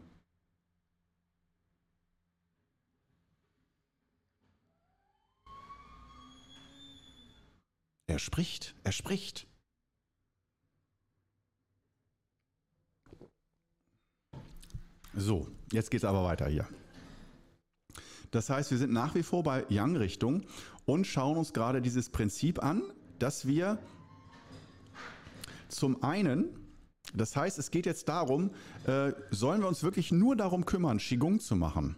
Er 8.07 8.19
spricht, 8.19 8.75
er 8.83 8.91
spricht. 8.91 9.47
So, 15.17 15.47
jetzt 15.71 15.91
geht 15.91 16.01
es 16.01 16.05
aber 16.05 16.23
weiter 16.23 16.47
hier. 16.47 16.67
Das 18.31 18.49
heißt, 18.49 18.71
wir 18.71 18.77
sind 18.77 18.91
nach 18.91 19.15
wie 19.15 19.23
vor 19.23 19.43
bei 19.43 19.65
Yang-Richtung 19.69 20.43
und 20.85 21.07
schauen 21.07 21.37
uns 21.37 21.53
gerade 21.53 21.81
dieses 21.81 22.09
Prinzip 22.09 22.61
an, 22.61 22.83
dass 23.17 23.47
wir 23.47 23.79
zum 25.69 26.03
einen, 26.03 26.49
das 27.13 27.35
heißt, 27.35 27.57
es 27.59 27.71
geht 27.71 27.85
jetzt 27.85 28.09
darum, 28.09 28.51
äh, 28.85 29.13
sollen 29.31 29.61
wir 29.61 29.69
uns 29.69 29.83
wirklich 29.83 30.11
nur 30.11 30.35
darum 30.35 30.65
kümmern, 30.65 30.97
Qigong 30.97 31.39
zu 31.39 31.55
machen, 31.55 31.95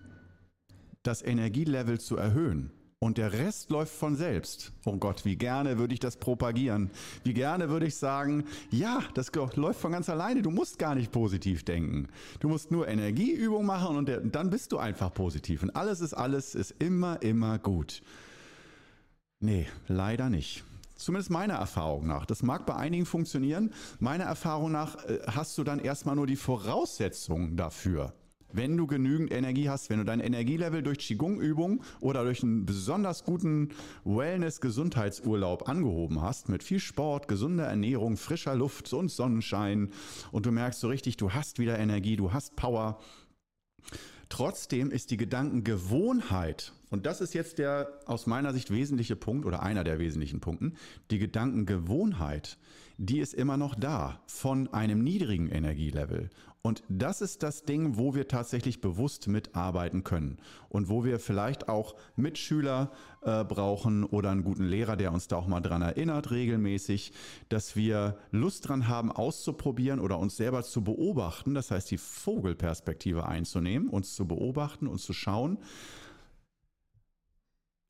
das 1.02 1.24
Energielevel 1.24 2.00
zu 2.00 2.18
erhöhen 2.18 2.72
und 3.00 3.18
der 3.18 3.32
Rest 3.34 3.70
läuft 3.70 3.94
von 3.94 4.16
selbst. 4.16 4.72
Oh 4.86 4.98
Gott, 4.98 5.24
wie 5.24 5.36
gerne 5.36 5.78
würde 5.78 5.94
ich 5.94 6.00
das 6.00 6.18
propagieren. 6.18 6.90
Wie 7.24 7.34
gerne 7.34 7.70
würde 7.70 7.86
ich 7.86 7.96
sagen, 7.96 8.46
ja, 8.72 9.04
das 9.14 9.32
läuft 9.56 9.80
von 9.80 9.92
ganz 9.92 10.10
alleine. 10.10 10.42
Du 10.42 10.50
musst 10.50 10.80
gar 10.80 10.96
nicht 10.96 11.12
positiv 11.12 11.64
denken. 11.64 12.08
Du 12.40 12.50
musst 12.50 12.72
nur 12.72 12.88
Energieübung 12.88 13.66
machen 13.66 13.98
und 13.98 14.36
dann 14.36 14.50
bist 14.50 14.72
du 14.72 14.80
einfach 14.80 15.14
positiv. 15.14 15.62
Und 15.62 15.76
alles 15.76 16.02
ist 16.02 16.16
alles, 16.16 16.56
ist 16.56 16.72
immer, 16.80 17.22
immer 17.22 17.60
gut. 17.60 18.02
Nee, 19.40 19.68
leider 19.88 20.32
nicht. 20.32 20.64
Zumindest 20.96 21.30
meiner 21.30 21.54
Erfahrung 21.54 22.08
nach. 22.08 22.26
Das 22.26 22.42
mag 22.42 22.66
bei 22.66 22.76
einigen 22.76 23.06
funktionieren. 23.06 23.72
Meiner 24.00 24.24
Erfahrung 24.24 24.72
nach 24.72 25.06
äh, 25.06 25.20
hast 25.28 25.56
du 25.60 25.64
dann 25.64 25.78
erstmal 25.78 26.16
nur 26.16 26.26
die 26.26 26.36
Voraussetzungen 26.36 27.56
dafür. 27.56 28.14
Wenn 28.54 28.78
du 28.78 28.88
genügend 28.88 29.32
Energie 29.32 29.70
hast, 29.70 29.90
wenn 29.90 30.00
du 30.00 30.06
dein 30.06 30.20
Energielevel 30.20 30.82
durch 30.82 31.00
Qigong-Übung 31.00 31.84
oder 32.00 32.24
durch 32.24 32.44
einen 32.44 32.66
besonders 32.66 33.24
guten 33.26 33.70
Wellness-Gesundheitsurlaub 34.06 35.68
angehoben 35.68 36.22
hast, 36.22 36.48
mit 36.48 36.64
viel 36.64 36.80
Sport, 36.80 37.28
gesunder 37.28 37.66
Ernährung, 37.66 38.16
frischer 38.16 38.56
Luft 38.56 38.92
und 38.94 39.12
Sonnenschein 39.12 39.90
und 40.32 40.46
du 40.46 40.52
merkst 40.52 40.80
so 40.80 40.88
richtig, 40.88 41.18
du 41.18 41.34
hast 41.34 41.60
wieder 41.60 41.78
Energie, 41.78 42.16
du 42.16 42.32
hast 42.32 42.56
Power. 42.56 43.00
Trotzdem 44.30 44.92
ist 44.92 45.12
die 45.12 45.18
Gedankengewohnheit, 45.18 46.74
und 46.90 47.06
das 47.06 47.22
ist 47.22 47.34
jetzt 47.34 47.60
der 47.60 48.00
aus 48.06 48.28
meiner 48.28 48.54
Sicht 48.54 48.72
wesentliche 48.72 49.16
Punkt 49.16 49.46
oder 49.46 49.62
einer 49.62 49.84
der 49.84 50.00
wesentlichen 50.00 50.42
Punkten, 50.42 50.76
die 51.12 51.20
Gedankengewohnheit, 51.20 52.58
die 52.98 53.20
ist 53.20 53.34
immer 53.34 53.58
noch 53.58 53.76
da 53.76 54.22
von 54.26 54.74
einem 54.74 55.04
niedrigen 55.04 55.50
Energielevel. 55.50 56.30
Und 56.62 56.84
das 56.90 57.22
ist 57.22 57.44
das 57.44 57.64
Ding, 57.64 57.98
wo 57.98 58.14
wir 58.14 58.28
tatsächlich 58.28 58.82
bewusst 58.82 59.28
mitarbeiten 59.28 60.04
können 60.04 60.38
und 60.70 60.90
wo 60.90 61.06
wir 61.06 61.20
vielleicht 61.20 61.70
auch 61.70 61.96
Mitschüler 62.16 62.92
äh, 63.22 63.44
brauchen 63.46 64.04
oder 64.04 64.32
einen 64.32 64.44
guten 64.44 64.66
Lehrer, 64.66 64.98
der 64.98 65.14
uns 65.14 65.28
da 65.28 65.38
auch 65.38 65.48
mal 65.48 65.62
dran 65.62 65.82
erinnert, 65.82 66.32
regelmäßig, 66.32 67.14
dass 67.48 67.76
wir 67.76 68.18
Lust 68.32 68.68
dran 68.68 68.88
haben, 68.88 69.12
auszuprobieren 69.12 70.00
oder 70.00 70.20
uns 70.20 70.36
selber 70.36 70.64
zu 70.64 70.84
beobachten. 70.84 71.54
Das 71.54 71.72
heißt, 71.72 71.90
die 71.90 71.98
Vogelperspektive 71.98 73.26
einzunehmen, 73.26 73.88
uns 73.88 74.16
zu 74.16 74.28
beobachten 74.28 74.88
und 74.88 75.00
zu 75.00 75.14
schauen, 75.14 75.60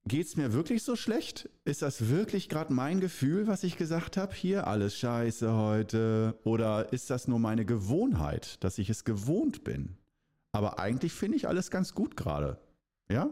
Geht 0.07 0.27
es 0.27 0.37
mir 0.37 0.53
wirklich 0.53 0.83
so 0.83 0.95
schlecht? 0.95 1.49
Ist 1.65 1.81
das 1.81 2.07
wirklich 2.07 2.47
gerade 2.47 2.71
mein 2.71 3.01
Gefühl, 3.01 3.45
was 3.45 3.65
ich 3.65 3.75
gesagt 3.77 4.15
habe? 4.15 4.33
Hier 4.33 4.65
alles 4.65 4.97
scheiße 4.97 5.53
heute. 5.53 6.39
Oder 6.45 6.93
ist 6.93 7.09
das 7.09 7.27
nur 7.27 7.39
meine 7.39 7.65
Gewohnheit, 7.65 8.63
dass 8.63 8.77
ich 8.77 8.89
es 8.89 9.03
gewohnt 9.03 9.65
bin? 9.65 9.97
Aber 10.53 10.79
eigentlich 10.79 11.11
finde 11.11 11.35
ich 11.35 11.49
alles 11.49 11.71
ganz 11.71 11.93
gut 11.93 12.15
gerade. 12.15 12.57
Ja? 13.11 13.29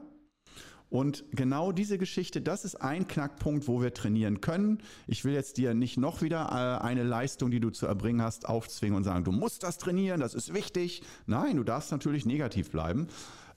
Und 0.90 1.24
genau 1.32 1.72
diese 1.72 1.98
Geschichte, 1.98 2.42
das 2.42 2.66
ist 2.66 2.76
ein 2.76 3.08
Knackpunkt, 3.08 3.70
wo 3.70 3.82
wir 3.82 3.94
trainieren 3.94 4.42
können. 4.42 4.80
Ich 5.08 5.24
will 5.24 5.34
jetzt 5.34 5.56
dir 5.56 5.74
nicht 5.74 5.96
noch 5.96 6.22
wieder 6.22 6.50
äh, 6.50 6.84
eine 6.86 7.04
Leistung, 7.04 7.52
die 7.52 7.62
du 7.62 7.70
zu 7.70 7.86
erbringen 7.86 8.22
hast, 8.22 8.50
aufzwingen 8.50 8.98
und 8.98 9.06
sagen, 9.06 9.24
du 9.24 9.32
musst 9.32 9.64
das 9.64 9.78
trainieren, 9.78 10.20
das 10.20 10.34
ist 10.34 10.54
wichtig. 10.54 11.04
Nein, 11.26 11.56
du 11.56 11.64
darfst 11.64 11.92
natürlich 11.92 12.26
negativ 12.26 12.70
bleiben 12.70 13.08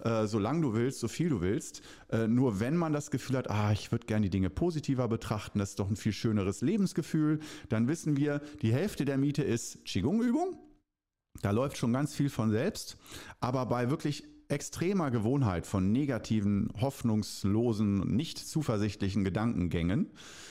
äh, 0.04 0.26
solange 0.26 0.62
du 0.62 0.74
willst, 0.74 1.00
so 1.00 1.08
viel 1.08 1.28
du 1.28 1.40
willst. 1.40 1.82
Äh, 2.10 2.28
nur 2.28 2.60
wenn 2.60 2.76
man 2.76 2.92
das 2.92 3.10
Gefühl 3.10 3.36
hat, 3.36 3.50
ah, 3.50 3.72
ich 3.72 3.92
würde 3.92 4.06
gerne 4.06 4.24
die 4.24 4.30
Dinge 4.30 4.50
positiver 4.50 5.08
betrachten, 5.08 5.58
das 5.58 5.70
ist 5.70 5.78
doch 5.78 5.88
ein 5.88 5.96
viel 5.96 6.12
schöneres 6.12 6.60
Lebensgefühl, 6.60 7.40
dann 7.68 7.88
wissen 7.88 8.16
wir, 8.16 8.40
die 8.62 8.72
Hälfte 8.72 9.04
der 9.04 9.18
Miete 9.18 9.42
ist 9.42 9.84
Qigong-Übung. 9.84 10.58
Da 11.42 11.50
läuft 11.52 11.76
schon 11.76 11.92
ganz 11.92 12.14
viel 12.14 12.30
von 12.30 12.50
selbst. 12.50 12.96
Aber 13.40 13.66
bei 13.66 13.90
wirklich 13.90 14.24
extremer 14.48 15.10
Gewohnheit 15.10 15.66
von 15.66 15.92
negativen, 15.92 16.72
hoffnungslosen, 16.80 18.16
nicht 18.16 18.38
zuversichtlichen 18.38 19.24
Gedankengängen, 19.24 20.10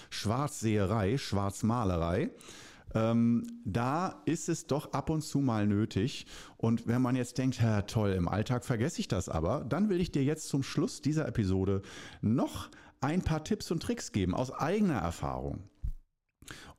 Schwarzseherei, 0.09 1.17
Schwarzmalerei, 1.17 2.29
ähm, 2.97 3.43
da 3.65 4.21
ist 4.25 4.49
es 4.49 4.67
doch 4.67 4.93
ab 4.93 5.09
und 5.09 5.21
zu 5.21 5.39
mal 5.39 5.67
nötig. 5.67 6.25
Und 6.57 6.87
wenn 6.87 7.01
man 7.01 7.15
jetzt 7.15 7.37
denkt, 7.37 7.61
ja, 7.61 7.83
toll, 7.83 8.11
im 8.11 8.27
Alltag 8.27 8.65
vergesse 8.65 8.99
ich 8.99 9.07
das 9.07 9.29
aber, 9.29 9.65
dann 9.67 9.89
will 9.89 10.01
ich 10.01 10.11
dir 10.11 10.23
jetzt 10.23 10.47
zum 10.47 10.63
Schluss 10.63 11.01
dieser 11.01 11.27
Episode 11.27 11.81
noch 12.21 12.69
ein 13.01 13.21
paar 13.21 13.43
Tipps 13.43 13.69
und 13.71 13.81
Tricks 13.83 14.11
geben 14.11 14.33
aus 14.33 14.51
eigener 14.51 14.97
Erfahrung. 14.97 15.63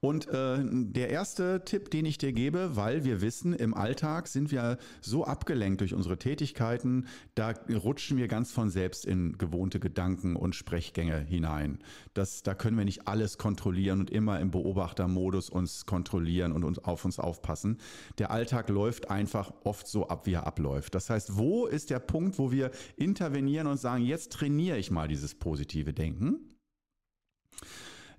Und 0.01 0.29
äh, 0.29 0.59
der 0.63 1.11
erste 1.11 1.65
Tipp, 1.65 1.91
den 1.91 2.05
ich 2.05 2.19
dir 2.19 2.33
gebe, 2.33 2.77
weil 2.77 3.05
wir 3.05 3.21
wissen, 3.21 3.53
im 3.53 3.75
Alltag 3.75 4.29
sind 4.29 4.53
wir 4.53 4.79
so 5.01 5.25
abgelenkt 5.25 5.81
durch 5.81 5.93
unsere 5.93 6.19
Tätigkeiten, 6.19 7.07
da 7.35 7.53
rutschen 7.69 8.17
wir 8.17 8.29
ganz 8.29 8.53
von 8.53 8.71
selbst 8.71 9.05
in 9.05 9.37
gewohnte 9.39 9.81
Gedanken 9.81 10.37
und 10.37 10.55
Sprechgänge 10.55 11.19
hinein. 11.19 11.81
Das, 12.15 12.45
da 12.45 12.55
können 12.55 12.79
wir 12.79 12.85
nicht 12.85 13.09
alles 13.09 13.39
kontrollieren 13.39 13.99
und 13.99 14.11
immer 14.11 14.39
im 14.39 14.53
Beobachtermodus 14.53 15.51
uns 15.51 15.85
kontrollieren 15.85 16.53
und 16.53 16.63
uns 16.63 16.79
auf 16.79 17.05
uns 17.05 17.19
aufpassen. 17.19 17.79
Der 18.19 18.31
Alltag 18.31 18.69
läuft 18.69 19.11
einfach 19.11 19.53
oft 19.65 19.89
so 19.89 20.07
ab, 20.07 20.27
wie 20.27 20.35
er 20.35 20.47
abläuft. 20.47 20.95
Das 20.95 21.11
heißt, 21.11 21.37
wo 21.37 21.67
ist 21.67 21.91
der 21.91 21.99
Punkt, 21.99 22.39
wo 22.39 22.53
wir 22.53 22.71
intervenieren 22.97 23.67
und 23.67 23.79
sagen, 23.79 24.05
jetzt 24.05 24.33
trainiere 24.33 24.79
ich 24.79 24.93
mal 24.93 25.09
dieses 25.09 25.35
positive 25.35 25.93
Denken? 25.93 26.55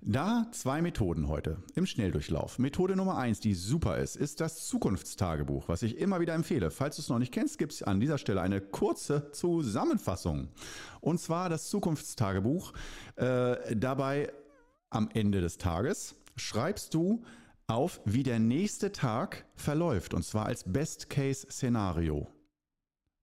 Da 0.02 0.46
zwei 0.52 0.80
Methoden 0.80 1.28
heute 1.28 1.58
im 1.74 1.84
Schnelldurchlauf. 1.84 2.58
Methode 2.58 2.96
Nummer 2.96 3.18
eins, 3.18 3.38
die 3.38 3.52
super 3.52 3.98
ist, 3.98 4.16
ist 4.16 4.40
das 4.40 4.66
Zukunftstagebuch, 4.66 5.68
was 5.68 5.82
ich 5.82 5.98
immer 5.98 6.20
wieder 6.20 6.32
empfehle. 6.34 6.70
Falls 6.70 6.96
du 6.96 7.02
es 7.02 7.10
noch 7.10 7.18
nicht 7.18 7.34
kennst, 7.34 7.58
gibt 7.58 7.72
es 7.72 7.82
an 7.82 8.00
dieser 8.00 8.16
Stelle 8.16 8.40
eine 8.40 8.62
kurze 8.62 9.30
Zusammenfassung. 9.32 10.48
Und 11.02 11.20
zwar 11.20 11.50
das 11.50 11.68
Zukunftstagebuch. 11.68 12.72
Äh, 13.16 13.76
dabei 13.76 14.32
am 14.88 15.10
Ende 15.12 15.42
des 15.42 15.58
Tages 15.58 16.14
schreibst 16.34 16.94
du 16.94 17.22
auf, 17.66 18.00
wie 18.06 18.22
der 18.22 18.38
nächste 18.38 18.92
Tag 18.92 19.44
verläuft, 19.54 20.14
und 20.14 20.24
zwar 20.24 20.46
als 20.46 20.64
Best-Case-Szenario. 20.64 22.26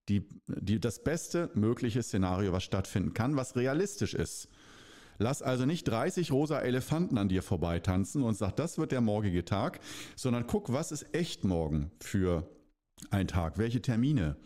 Die, 0.10 0.30
die, 0.46 0.80
das 0.80 1.04
beste 1.04 1.50
mögliche 1.56 2.04
Szenario, 2.04 2.54
was 2.54 2.63
stattfinden 2.63 3.13
kann, 3.13 3.36
was 3.36 3.56
realistisch 3.56 4.13
ist. 4.13 4.48
Lass 5.20 5.42
also 5.42 5.66
nicht 5.66 5.88
30 5.88 6.32
rosa 6.32 6.60
Elefanten 6.60 7.18
an 7.18 7.30
dir 7.30 7.42
vorbeitanzen 7.42 8.24
und 8.24 8.36
sag, 8.36 8.56
das 8.56 8.78
wird 8.78 8.92
der 8.92 9.02
morgige 9.02 9.46
Tag, 9.46 9.80
sondern 10.16 10.48
guck, 10.48 10.72
was 10.72 10.92
ist 10.92 11.14
echt 11.14 11.44
morgen 11.44 11.92
für 12.00 12.48
ein 13.10 13.28
Tag? 13.28 13.58
Welche 13.58 13.82
Termine? 13.82 14.38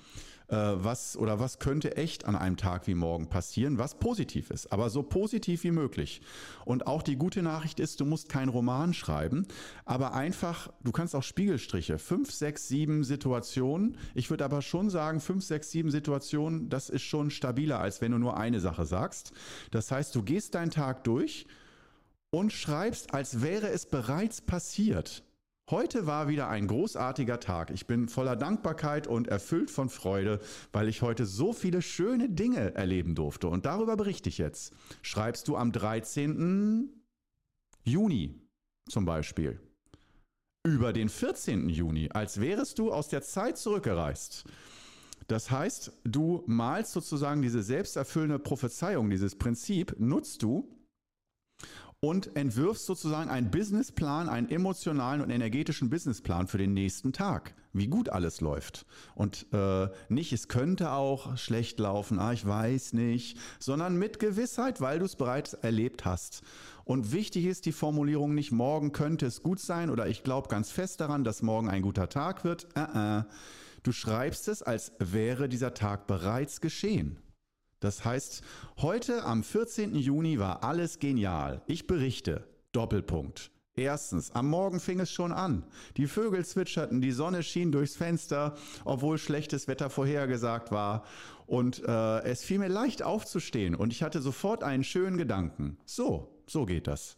Äh, 0.51 0.83
was 0.83 1.15
oder 1.15 1.39
was 1.39 1.59
könnte 1.59 1.95
echt 1.95 2.25
an 2.25 2.35
einem 2.35 2.57
Tag 2.57 2.85
wie 2.85 2.93
morgen 2.93 3.27
passieren, 3.27 3.77
was 3.77 3.95
positiv 3.95 4.49
ist, 4.51 4.73
aber 4.73 4.89
so 4.89 5.01
positiv 5.01 5.63
wie 5.63 5.71
möglich. 5.71 6.21
Und 6.65 6.87
auch 6.87 7.03
die 7.03 7.15
gute 7.15 7.41
Nachricht 7.41 7.79
ist, 7.79 8.01
du 8.01 8.05
musst 8.05 8.27
keinen 8.27 8.49
Roman 8.49 8.93
schreiben, 8.93 9.47
aber 9.85 10.13
einfach, 10.13 10.69
du 10.83 10.91
kannst 10.91 11.15
auch 11.15 11.23
Spiegelstriche, 11.23 11.97
fünf, 11.97 12.31
sechs, 12.31 12.67
sieben 12.67 13.05
Situationen. 13.05 13.95
Ich 14.13 14.29
würde 14.29 14.43
aber 14.43 14.61
schon 14.61 14.89
sagen, 14.89 15.21
fünf, 15.21 15.45
sechs, 15.45 15.71
sieben 15.71 15.89
Situationen, 15.89 16.67
das 16.67 16.89
ist 16.89 17.03
schon 17.03 17.31
stabiler, 17.31 17.79
als 17.79 18.01
wenn 18.01 18.11
du 18.11 18.17
nur 18.17 18.35
eine 18.35 18.59
Sache 18.59 18.85
sagst. 18.85 19.31
Das 19.71 19.89
heißt, 19.89 20.13
du 20.13 20.21
gehst 20.21 20.55
deinen 20.55 20.71
Tag 20.71 21.05
durch 21.05 21.47
und 22.29 22.51
schreibst, 22.51 23.13
als 23.13 23.41
wäre 23.41 23.69
es 23.69 23.85
bereits 23.85 24.41
passiert. 24.41 25.23
Heute 25.71 26.05
war 26.05 26.27
wieder 26.27 26.49
ein 26.49 26.67
großartiger 26.67 27.39
Tag. 27.39 27.71
Ich 27.71 27.87
bin 27.87 28.09
voller 28.09 28.35
Dankbarkeit 28.35 29.07
und 29.07 29.29
erfüllt 29.29 29.71
von 29.71 29.87
Freude, 29.87 30.41
weil 30.73 30.89
ich 30.89 31.01
heute 31.01 31.25
so 31.25 31.53
viele 31.53 31.81
schöne 31.81 32.29
Dinge 32.29 32.75
erleben 32.75 33.15
durfte. 33.15 33.47
Und 33.47 33.65
darüber 33.65 33.95
berichte 33.95 34.27
ich 34.27 34.37
jetzt. 34.37 34.73
Schreibst 35.01 35.47
du 35.47 35.55
am 35.55 35.71
13. 35.71 36.89
Juni 37.85 38.35
zum 38.89 39.05
Beispiel 39.05 39.61
über 40.65 40.91
den 40.91 41.07
14. 41.07 41.69
Juni, 41.69 42.09
als 42.11 42.41
wärest 42.41 42.77
du 42.77 42.91
aus 42.91 43.07
der 43.07 43.21
Zeit 43.21 43.57
zurückgereist. 43.57 44.43
Das 45.27 45.51
heißt, 45.51 45.93
du 46.03 46.43
malst 46.47 46.91
sozusagen 46.91 47.41
diese 47.41 47.63
selbsterfüllende 47.63 48.39
Prophezeiung, 48.39 49.09
dieses 49.09 49.37
Prinzip 49.37 49.95
nutzt 49.97 50.43
du, 50.43 50.80
und 52.03 52.35
entwirfst 52.35 52.87
sozusagen 52.87 53.29
einen 53.29 53.51
Businessplan, 53.51 54.27
einen 54.27 54.49
emotionalen 54.49 55.21
und 55.21 55.29
energetischen 55.29 55.91
Businessplan 55.91 56.47
für 56.47 56.57
den 56.57 56.73
nächsten 56.73 57.13
Tag, 57.13 57.53
wie 57.73 57.85
gut 57.85 58.09
alles 58.09 58.41
läuft. 58.41 58.87
Und 59.13 59.45
äh, 59.53 59.87
nicht, 60.09 60.33
es 60.33 60.47
könnte 60.47 60.93
auch 60.93 61.37
schlecht 61.37 61.79
laufen, 61.79 62.17
ah, 62.17 62.33
ich 62.33 62.43
weiß 62.43 62.93
nicht, 62.93 63.37
sondern 63.59 63.97
mit 63.97 64.17
Gewissheit, 64.17 64.81
weil 64.81 64.97
du 64.97 65.05
es 65.05 65.15
bereits 65.15 65.53
erlebt 65.53 66.03
hast. 66.03 66.41
Und 66.85 67.11
wichtig 67.11 67.45
ist 67.45 67.67
die 67.67 67.71
Formulierung 67.71 68.33
nicht, 68.33 68.51
morgen 68.51 68.93
könnte 68.93 69.27
es 69.27 69.43
gut 69.43 69.59
sein 69.59 69.91
oder 69.91 70.07
ich 70.07 70.23
glaube 70.23 70.49
ganz 70.49 70.71
fest 70.71 71.01
daran, 71.01 71.23
dass 71.23 71.43
morgen 71.43 71.69
ein 71.69 71.83
guter 71.83 72.09
Tag 72.09 72.43
wird. 72.43 72.67
Äh, 72.75 73.19
äh. 73.19 73.23
Du 73.83 73.91
schreibst 73.91 74.47
es, 74.47 74.63
als 74.63 74.91
wäre 74.97 75.49
dieser 75.49 75.75
Tag 75.75 76.07
bereits 76.07 76.61
geschehen. 76.61 77.17
Das 77.81 78.05
heißt, 78.05 78.43
heute 78.77 79.25
am 79.25 79.43
14. 79.43 79.95
Juni 79.95 80.39
war 80.39 80.63
alles 80.63 80.99
genial. 80.99 81.61
Ich 81.65 81.87
berichte. 81.87 82.47
Doppelpunkt. 82.71 83.51
Erstens, 83.75 84.31
am 84.31 84.49
Morgen 84.49 84.79
fing 84.79 84.99
es 84.99 85.11
schon 85.11 85.31
an. 85.31 85.65
Die 85.97 86.07
Vögel 86.07 86.45
zwitscherten, 86.45 87.01
die 87.01 87.11
Sonne 87.11 87.41
schien 87.41 87.71
durchs 87.71 87.95
Fenster, 87.95 88.55
obwohl 88.85 89.17
schlechtes 89.17 89.67
Wetter 89.67 89.89
vorhergesagt 89.89 90.71
war. 90.71 91.03
Und 91.47 91.83
äh, 91.83 92.19
es 92.23 92.43
fiel 92.43 92.59
mir 92.59 92.69
leicht 92.69 93.01
aufzustehen 93.01 93.75
und 93.75 93.91
ich 93.91 94.03
hatte 94.03 94.21
sofort 94.21 94.63
einen 94.63 94.83
schönen 94.83 95.17
Gedanken. 95.17 95.77
So, 95.85 96.43
so 96.47 96.65
geht 96.65 96.87
das 96.87 97.17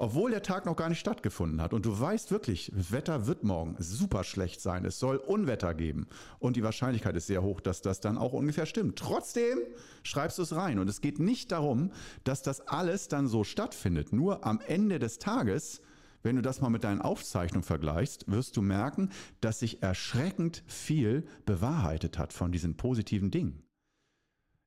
obwohl 0.00 0.30
der 0.30 0.42
Tag 0.42 0.64
noch 0.64 0.76
gar 0.76 0.88
nicht 0.88 0.98
stattgefunden 0.98 1.60
hat. 1.60 1.74
Und 1.74 1.84
du 1.84 2.00
weißt 2.00 2.30
wirklich, 2.30 2.72
Wetter 2.74 3.26
wird 3.26 3.44
morgen 3.44 3.76
super 3.78 4.24
schlecht 4.24 4.62
sein. 4.62 4.86
Es 4.86 4.98
soll 4.98 5.16
Unwetter 5.16 5.74
geben. 5.74 6.06
Und 6.38 6.56
die 6.56 6.62
Wahrscheinlichkeit 6.62 7.14
ist 7.16 7.26
sehr 7.26 7.42
hoch, 7.42 7.60
dass 7.60 7.82
das 7.82 8.00
dann 8.00 8.16
auch 8.16 8.32
ungefähr 8.32 8.64
stimmt. 8.64 8.98
Trotzdem 8.98 9.58
schreibst 10.02 10.38
du 10.38 10.42
es 10.42 10.56
rein. 10.56 10.78
Und 10.78 10.88
es 10.88 11.02
geht 11.02 11.20
nicht 11.20 11.52
darum, 11.52 11.92
dass 12.24 12.40
das 12.40 12.66
alles 12.66 13.08
dann 13.08 13.28
so 13.28 13.44
stattfindet. 13.44 14.14
Nur 14.14 14.46
am 14.46 14.60
Ende 14.66 14.98
des 14.98 15.18
Tages 15.18 15.82
wenn 16.22 16.36
du 16.36 16.42
das 16.42 16.60
mal 16.60 16.68
mit 16.68 16.84
deinen 16.84 17.00
Aufzeichnungen 17.00 17.62
vergleichst, 17.62 18.30
wirst 18.30 18.54
du 18.58 18.60
merken, 18.60 19.08
dass 19.40 19.60
sich 19.60 19.82
erschreckend 19.82 20.62
viel 20.66 21.24
bewahrheitet 21.46 22.18
hat 22.18 22.34
von 22.34 22.52
diesen 22.52 22.76
positiven 22.76 23.30
Dingen. 23.30 23.62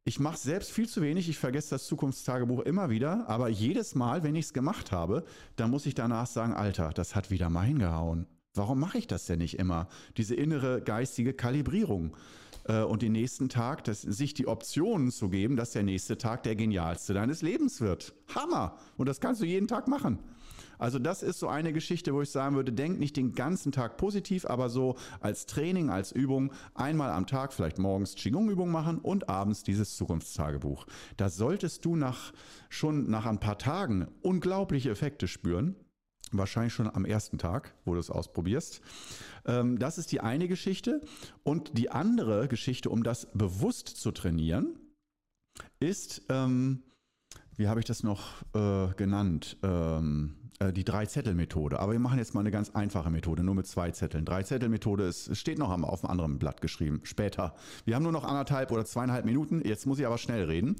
Ich 0.05 0.19
mache 0.19 0.37
selbst 0.37 0.71
viel 0.71 0.87
zu 0.87 1.01
wenig. 1.01 1.29
Ich 1.29 1.37
vergesse 1.37 1.69
das 1.71 1.87
Zukunftstagebuch 1.87 2.59
immer 2.61 2.89
wieder. 2.89 3.29
Aber 3.29 3.47
jedes 3.47 3.95
Mal, 3.95 4.23
wenn 4.23 4.35
ich 4.35 4.45
es 4.45 4.53
gemacht 4.53 4.91
habe, 4.91 5.23
dann 5.55 5.71
muss 5.71 5.85
ich 5.85 5.95
danach 5.95 6.27
sagen, 6.27 6.53
Alter, 6.53 6.89
das 6.89 7.15
hat 7.15 7.31
wieder 7.31 7.49
mal 7.49 7.65
hingehauen. 7.65 8.27
Warum 8.53 8.79
mache 8.79 8.97
ich 8.97 9.07
das 9.07 9.25
denn 9.25 9.39
nicht 9.39 9.57
immer? 9.57 9.87
Diese 10.17 10.35
innere 10.35 10.81
geistige 10.81 11.33
Kalibrierung. 11.33 12.17
Äh, 12.65 12.81
und 12.81 13.01
den 13.01 13.13
nächsten 13.13 13.47
Tag, 13.47 13.85
das, 13.85 14.01
sich 14.01 14.33
die 14.33 14.47
Optionen 14.47 15.09
zu 15.09 15.29
geben, 15.29 15.55
dass 15.55 15.71
der 15.71 15.83
nächste 15.83 16.17
Tag 16.17 16.43
der 16.43 16.57
genialste 16.57 17.13
deines 17.13 17.41
Lebens 17.41 17.79
wird. 17.79 18.13
Hammer! 18.35 18.77
Und 18.97 19.07
das 19.07 19.21
kannst 19.21 19.41
du 19.41 19.45
jeden 19.45 19.69
Tag 19.69 19.87
machen. 19.87 20.19
Also 20.83 20.99
das 20.99 21.23
ist 21.23 21.39
so 21.39 21.47
eine 21.47 21.71
Geschichte, 21.71 22.13
wo 22.13 22.21
ich 22.21 22.29
sagen 22.29 22.57
würde, 22.57 22.73
denk 22.73 22.99
nicht 22.99 23.15
den 23.15 23.35
ganzen 23.35 23.71
Tag 23.71 23.95
positiv, 23.95 24.45
aber 24.45 24.67
so 24.67 24.97
als 25.21 25.45
Training, 25.45 25.89
als 25.89 26.11
Übung 26.11 26.51
einmal 26.75 27.11
am 27.11 27.25
Tag 27.25 27.53
vielleicht 27.53 27.79
morgens 27.79 28.15
Qigong-Übung 28.15 28.69
machen 28.69 28.97
und 28.97 29.29
abends 29.29 29.63
dieses 29.63 29.95
Zukunftstagebuch. 29.95 30.85
Da 31.15 31.29
solltest 31.29 31.85
du 31.85 31.95
nach, 31.95 32.33
schon 32.67 33.09
nach 33.09 33.25
ein 33.25 33.39
paar 33.39 33.57
Tagen 33.57 34.09
unglaubliche 34.23 34.89
Effekte 34.89 35.29
spüren. 35.29 35.77
Wahrscheinlich 36.33 36.73
schon 36.73 36.93
am 36.93 37.05
ersten 37.05 37.37
Tag, 37.37 37.73
wo 37.85 37.93
du 37.93 38.01
es 38.01 38.09
ausprobierst. 38.09 38.81
Ähm, 39.45 39.79
das 39.79 39.97
ist 39.97 40.11
die 40.11 40.19
eine 40.19 40.49
Geschichte. 40.49 40.99
Und 41.43 41.77
die 41.77 41.91
andere 41.91 42.49
Geschichte, 42.49 42.89
um 42.89 43.03
das 43.03 43.29
bewusst 43.33 43.87
zu 43.87 44.11
trainieren, 44.11 44.77
ist, 45.79 46.23
ähm, 46.27 46.83
wie 47.55 47.69
habe 47.69 47.79
ich 47.79 47.85
das 47.85 48.03
noch 48.03 48.41
äh, 48.53 48.93
genannt? 48.97 49.55
Äh, 50.63 50.73
die 50.73 50.83
Drei-Zettel-Methode. 50.83 51.79
Aber 51.79 51.91
wir 51.91 51.99
machen 51.99 52.17
jetzt 52.17 52.33
mal 52.33 52.41
eine 52.41 52.51
ganz 52.51 52.69
einfache 52.71 53.09
Methode, 53.09 53.43
nur 53.43 53.55
mit 53.55 53.67
zwei 53.67 53.91
Zetteln. 53.91 54.25
Drei-Zettel-Methode 54.25 55.11
steht 55.13 55.59
noch 55.59 55.69
auf 55.69 56.03
einem 56.03 56.11
anderen 56.11 56.39
Blatt 56.39 56.61
geschrieben, 56.61 57.01
später. 57.03 57.55
Wir 57.85 57.95
haben 57.95 58.03
nur 58.03 58.11
noch 58.11 58.23
anderthalb 58.23 58.71
oder 58.71 58.85
zweieinhalb 58.85 59.25
Minuten. 59.25 59.61
Jetzt 59.65 59.85
muss 59.85 59.99
ich 59.99 60.05
aber 60.05 60.17
schnell 60.17 60.43
reden. 60.45 60.75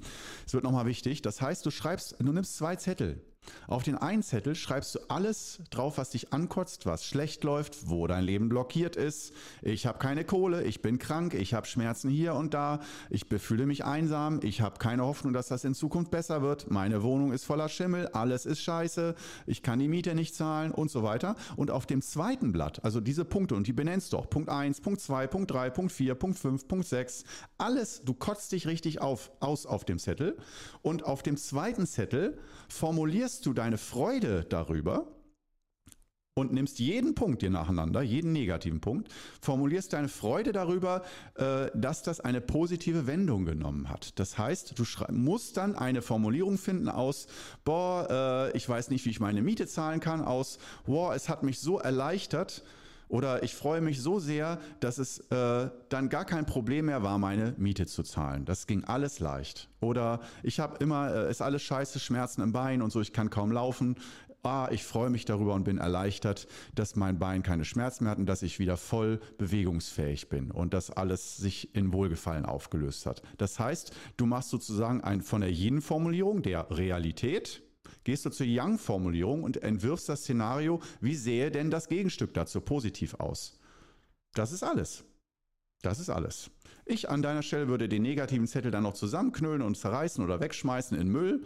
Es 0.46 0.54
wird 0.54 0.64
nochmal 0.64 0.86
wichtig. 0.86 1.22
Das 1.22 1.40
heißt, 1.40 1.64
du 1.66 1.70
schreibst, 1.70 2.16
du 2.18 2.32
nimmst 2.32 2.56
zwei 2.56 2.76
Zettel. 2.76 3.20
Auf 3.66 3.82
den 3.82 3.96
einen 3.96 4.22
Zettel 4.22 4.54
schreibst 4.54 4.94
du 4.94 5.00
alles 5.08 5.60
drauf, 5.70 5.98
was 5.98 6.10
dich 6.10 6.32
ankotzt, 6.32 6.86
was 6.86 7.04
schlecht 7.04 7.44
läuft, 7.44 7.88
wo 7.88 8.06
dein 8.06 8.24
Leben 8.24 8.48
blockiert 8.48 8.96
ist. 8.96 9.32
Ich 9.62 9.86
habe 9.86 9.98
keine 9.98 10.24
Kohle, 10.24 10.64
ich 10.64 10.82
bin 10.82 10.98
krank, 10.98 11.34
ich 11.34 11.54
habe 11.54 11.66
Schmerzen 11.66 12.10
hier 12.10 12.34
und 12.34 12.54
da, 12.54 12.80
ich 13.10 13.28
befühle 13.28 13.66
mich 13.66 13.84
einsam, 13.84 14.40
ich 14.42 14.60
habe 14.60 14.78
keine 14.78 15.04
Hoffnung, 15.04 15.32
dass 15.32 15.48
das 15.48 15.64
in 15.64 15.74
Zukunft 15.74 16.10
besser 16.10 16.42
wird, 16.42 16.70
meine 16.70 17.02
Wohnung 17.02 17.32
ist 17.32 17.44
voller 17.44 17.68
Schimmel, 17.68 18.08
alles 18.08 18.46
ist 18.46 18.62
scheiße, 18.62 19.14
ich 19.46 19.62
kann 19.62 19.78
die 19.78 19.88
Miete 19.88 20.14
nicht 20.14 20.34
zahlen 20.34 20.70
und 20.70 20.90
so 20.90 21.02
weiter. 21.02 21.36
Und 21.56 21.70
auf 21.70 21.86
dem 21.86 22.02
zweiten 22.02 22.52
Blatt, 22.52 22.84
also 22.84 23.00
diese 23.00 23.24
Punkte, 23.24 23.54
und 23.54 23.66
die 23.66 23.72
benennst 23.72 24.12
doch, 24.12 24.28
Punkt 24.30 24.48
1, 24.48 24.80
Punkt 24.80 25.00
2, 25.00 25.26
Punkt 25.26 25.50
3, 25.50 25.70
Punkt 25.70 25.92
4, 25.92 26.14
Punkt 26.14 26.38
5, 26.38 26.68
Punkt 26.68 26.86
6, 26.86 27.24
alles, 27.58 28.02
du 28.04 28.14
kotzt 28.14 28.52
dich 28.52 28.66
richtig 28.66 29.00
auf, 29.00 29.30
aus 29.40 29.66
auf 29.66 29.84
dem 29.84 29.98
Zettel. 29.98 30.36
Und 30.82 31.04
auf 31.04 31.22
dem 31.22 31.36
zweiten 31.36 31.86
Zettel 31.86 32.38
formulierst 32.68 33.33
formulierst 33.34 33.46
du 33.46 33.52
deine 33.52 33.78
Freude 33.78 34.44
darüber 34.48 35.06
und 36.36 36.52
nimmst 36.52 36.78
jeden 36.78 37.14
Punkt 37.14 37.42
dir 37.42 37.50
nacheinander, 37.50 38.02
jeden 38.02 38.32
negativen 38.32 38.80
Punkt, 38.80 39.08
formulierst 39.40 39.92
deine 39.92 40.08
Freude 40.08 40.52
darüber, 40.52 41.02
äh, 41.36 41.70
dass 41.74 42.02
das 42.02 42.20
eine 42.20 42.40
positive 42.40 43.06
Wendung 43.06 43.44
genommen 43.44 43.88
hat. 43.88 44.18
Das 44.18 44.36
heißt, 44.38 44.78
du 44.78 44.84
musst 45.12 45.56
dann 45.56 45.74
eine 45.74 46.02
Formulierung 46.02 46.58
finden 46.58 46.88
aus, 46.88 47.26
boah, 47.64 48.50
äh, 48.52 48.56
ich 48.56 48.68
weiß 48.68 48.90
nicht, 48.90 49.04
wie 49.04 49.10
ich 49.10 49.20
meine 49.20 49.42
Miete 49.42 49.66
zahlen 49.66 50.00
kann, 50.00 50.22
aus, 50.22 50.58
boah, 50.86 51.14
es 51.14 51.28
hat 51.28 51.42
mich 51.42 51.60
so 51.60 51.78
erleichtert, 51.78 52.62
oder 53.08 53.42
ich 53.42 53.54
freue 53.54 53.80
mich 53.80 54.00
so 54.00 54.18
sehr, 54.18 54.58
dass 54.80 54.98
es 54.98 55.18
äh, 55.30 55.70
dann 55.88 56.08
gar 56.08 56.24
kein 56.24 56.46
Problem 56.46 56.86
mehr 56.86 57.02
war, 57.02 57.18
meine 57.18 57.54
Miete 57.58 57.86
zu 57.86 58.02
zahlen. 58.02 58.44
Das 58.44 58.66
ging 58.66 58.84
alles 58.84 59.20
leicht. 59.20 59.68
Oder 59.80 60.20
ich 60.42 60.60
habe 60.60 60.76
immer, 60.78 61.14
äh, 61.14 61.30
ist 61.30 61.42
alles 61.42 61.62
scheiße, 61.62 62.00
Schmerzen 62.00 62.42
im 62.42 62.52
Bein 62.52 62.82
und 62.82 62.90
so, 62.90 63.00
ich 63.00 63.12
kann 63.12 63.30
kaum 63.30 63.52
laufen. 63.52 63.96
Ah, 64.42 64.68
ich 64.70 64.84
freue 64.84 65.08
mich 65.08 65.24
darüber 65.24 65.54
und 65.54 65.64
bin 65.64 65.78
erleichtert, 65.78 66.46
dass 66.74 66.96
mein 66.96 67.18
Bein 67.18 67.42
keine 67.42 67.64
Schmerzen 67.64 68.04
mehr 68.04 68.10
hat 68.10 68.18
und 68.18 68.26
dass 68.26 68.42
ich 68.42 68.58
wieder 68.58 68.76
voll 68.76 69.18
bewegungsfähig 69.38 70.28
bin 70.28 70.50
und 70.50 70.74
dass 70.74 70.90
alles 70.90 71.38
sich 71.38 71.74
in 71.74 71.94
Wohlgefallen 71.94 72.44
aufgelöst 72.44 73.06
hat. 73.06 73.22
Das 73.38 73.58
heißt, 73.58 73.92
du 74.18 74.26
machst 74.26 74.50
sozusagen 74.50 75.00
ein, 75.00 75.22
von 75.22 75.40
der 75.40 75.50
Yin-Formulierung 75.50 76.42
der 76.42 76.70
Realität, 76.70 77.62
gehst 78.04 78.24
du 78.24 78.30
zur 78.30 78.46
Yang-Formulierung 78.46 79.42
und 79.42 79.62
entwirfst 79.62 80.08
das 80.08 80.20
Szenario, 80.20 80.80
wie 81.00 81.14
sähe 81.14 81.50
denn 81.50 81.70
das 81.70 81.88
Gegenstück 81.88 82.34
dazu 82.34 82.60
positiv 82.60 83.14
aus? 83.14 83.58
Das 84.34 84.52
ist 84.52 84.62
alles. 84.62 85.04
Das 85.82 86.00
ist 86.00 86.10
alles. 86.10 86.50
Ich 86.86 87.08
an 87.08 87.22
deiner 87.22 87.42
Stelle 87.42 87.68
würde 87.68 87.88
den 87.88 88.02
negativen 88.02 88.46
Zettel 88.46 88.70
dann 88.70 88.82
noch 88.82 88.92
zusammenknüllen 88.92 89.62
und 89.62 89.76
zerreißen 89.76 90.22
oder 90.22 90.40
wegschmeißen 90.40 90.98
in 90.98 91.08
Müll 91.08 91.42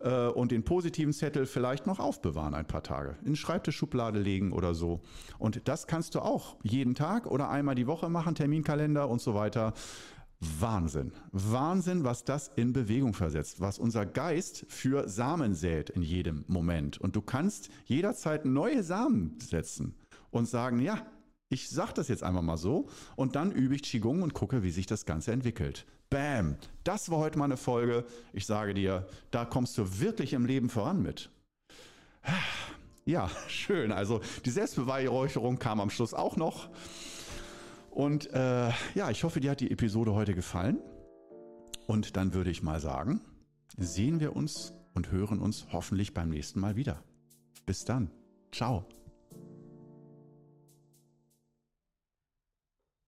äh, 0.00 0.26
und 0.26 0.52
den 0.52 0.64
positiven 0.64 1.14
Zettel 1.14 1.46
vielleicht 1.46 1.86
noch 1.86 1.98
aufbewahren 1.98 2.54
ein 2.54 2.66
paar 2.66 2.82
Tage. 2.82 3.16
In 3.24 3.36
Schreibtischschublade 3.36 4.18
legen 4.18 4.52
oder 4.52 4.74
so. 4.74 5.00
Und 5.38 5.66
das 5.66 5.86
kannst 5.86 6.14
du 6.14 6.20
auch 6.20 6.56
jeden 6.62 6.94
Tag 6.94 7.26
oder 7.26 7.48
einmal 7.48 7.74
die 7.74 7.86
Woche 7.86 8.10
machen, 8.10 8.34
Terminkalender 8.34 9.08
und 9.08 9.22
so 9.22 9.34
weiter. 9.34 9.72
Wahnsinn. 10.42 11.12
Wahnsinn, 11.30 12.04
was 12.04 12.24
das 12.24 12.50
in 12.56 12.72
Bewegung 12.72 13.14
versetzt, 13.14 13.60
was 13.60 13.78
unser 13.78 14.04
Geist 14.04 14.66
für 14.68 15.08
Samen 15.08 15.54
sät 15.54 15.90
in 15.90 16.02
jedem 16.02 16.44
Moment. 16.48 17.00
Und 17.00 17.14
du 17.14 17.22
kannst 17.22 17.68
jederzeit 17.84 18.44
neue 18.44 18.82
Samen 18.82 19.38
setzen 19.40 19.94
und 20.30 20.48
sagen, 20.48 20.80
ja, 20.80 21.06
ich 21.48 21.68
sage 21.68 21.92
das 21.94 22.08
jetzt 22.08 22.22
einfach 22.22 22.42
mal 22.42 22.56
so 22.56 22.88
und 23.14 23.36
dann 23.36 23.52
übe 23.52 23.74
ich 23.76 23.82
Qigong 23.82 24.22
und 24.22 24.34
gucke, 24.34 24.62
wie 24.62 24.70
sich 24.70 24.86
das 24.86 25.04
Ganze 25.04 25.32
entwickelt. 25.32 25.86
Bam! 26.10 26.56
Das 26.82 27.10
war 27.10 27.18
heute 27.18 27.38
mal 27.38 27.44
eine 27.44 27.56
Folge. 27.56 28.04
Ich 28.32 28.46
sage 28.46 28.74
dir, 28.74 29.06
da 29.30 29.44
kommst 29.44 29.78
du 29.78 30.00
wirklich 30.00 30.32
im 30.32 30.44
Leben 30.44 30.70
voran 30.70 31.02
mit. 31.02 31.30
Ja, 33.04 33.30
schön. 33.48 33.92
Also 33.92 34.20
die 34.44 34.50
Selbstbeweihräucherung 34.50 35.58
kam 35.58 35.80
am 35.80 35.90
Schluss 35.90 36.14
auch 36.14 36.36
noch. 36.36 36.68
Und 37.92 38.32
äh, 38.32 38.70
ja, 38.94 39.10
ich 39.10 39.22
hoffe, 39.22 39.40
dir 39.40 39.50
hat 39.50 39.60
die 39.60 39.70
Episode 39.70 40.14
heute 40.14 40.34
gefallen. 40.34 40.80
Und 41.86 42.16
dann 42.16 42.32
würde 42.32 42.50
ich 42.50 42.62
mal 42.62 42.80
sagen, 42.80 43.20
sehen 43.76 44.18
wir 44.18 44.34
uns 44.34 44.72
und 44.94 45.10
hören 45.10 45.40
uns 45.40 45.66
hoffentlich 45.72 46.14
beim 46.14 46.30
nächsten 46.30 46.60
Mal 46.60 46.76
wieder. 46.76 47.02
Bis 47.66 47.84
dann. 47.84 48.10
Ciao. 48.50 48.86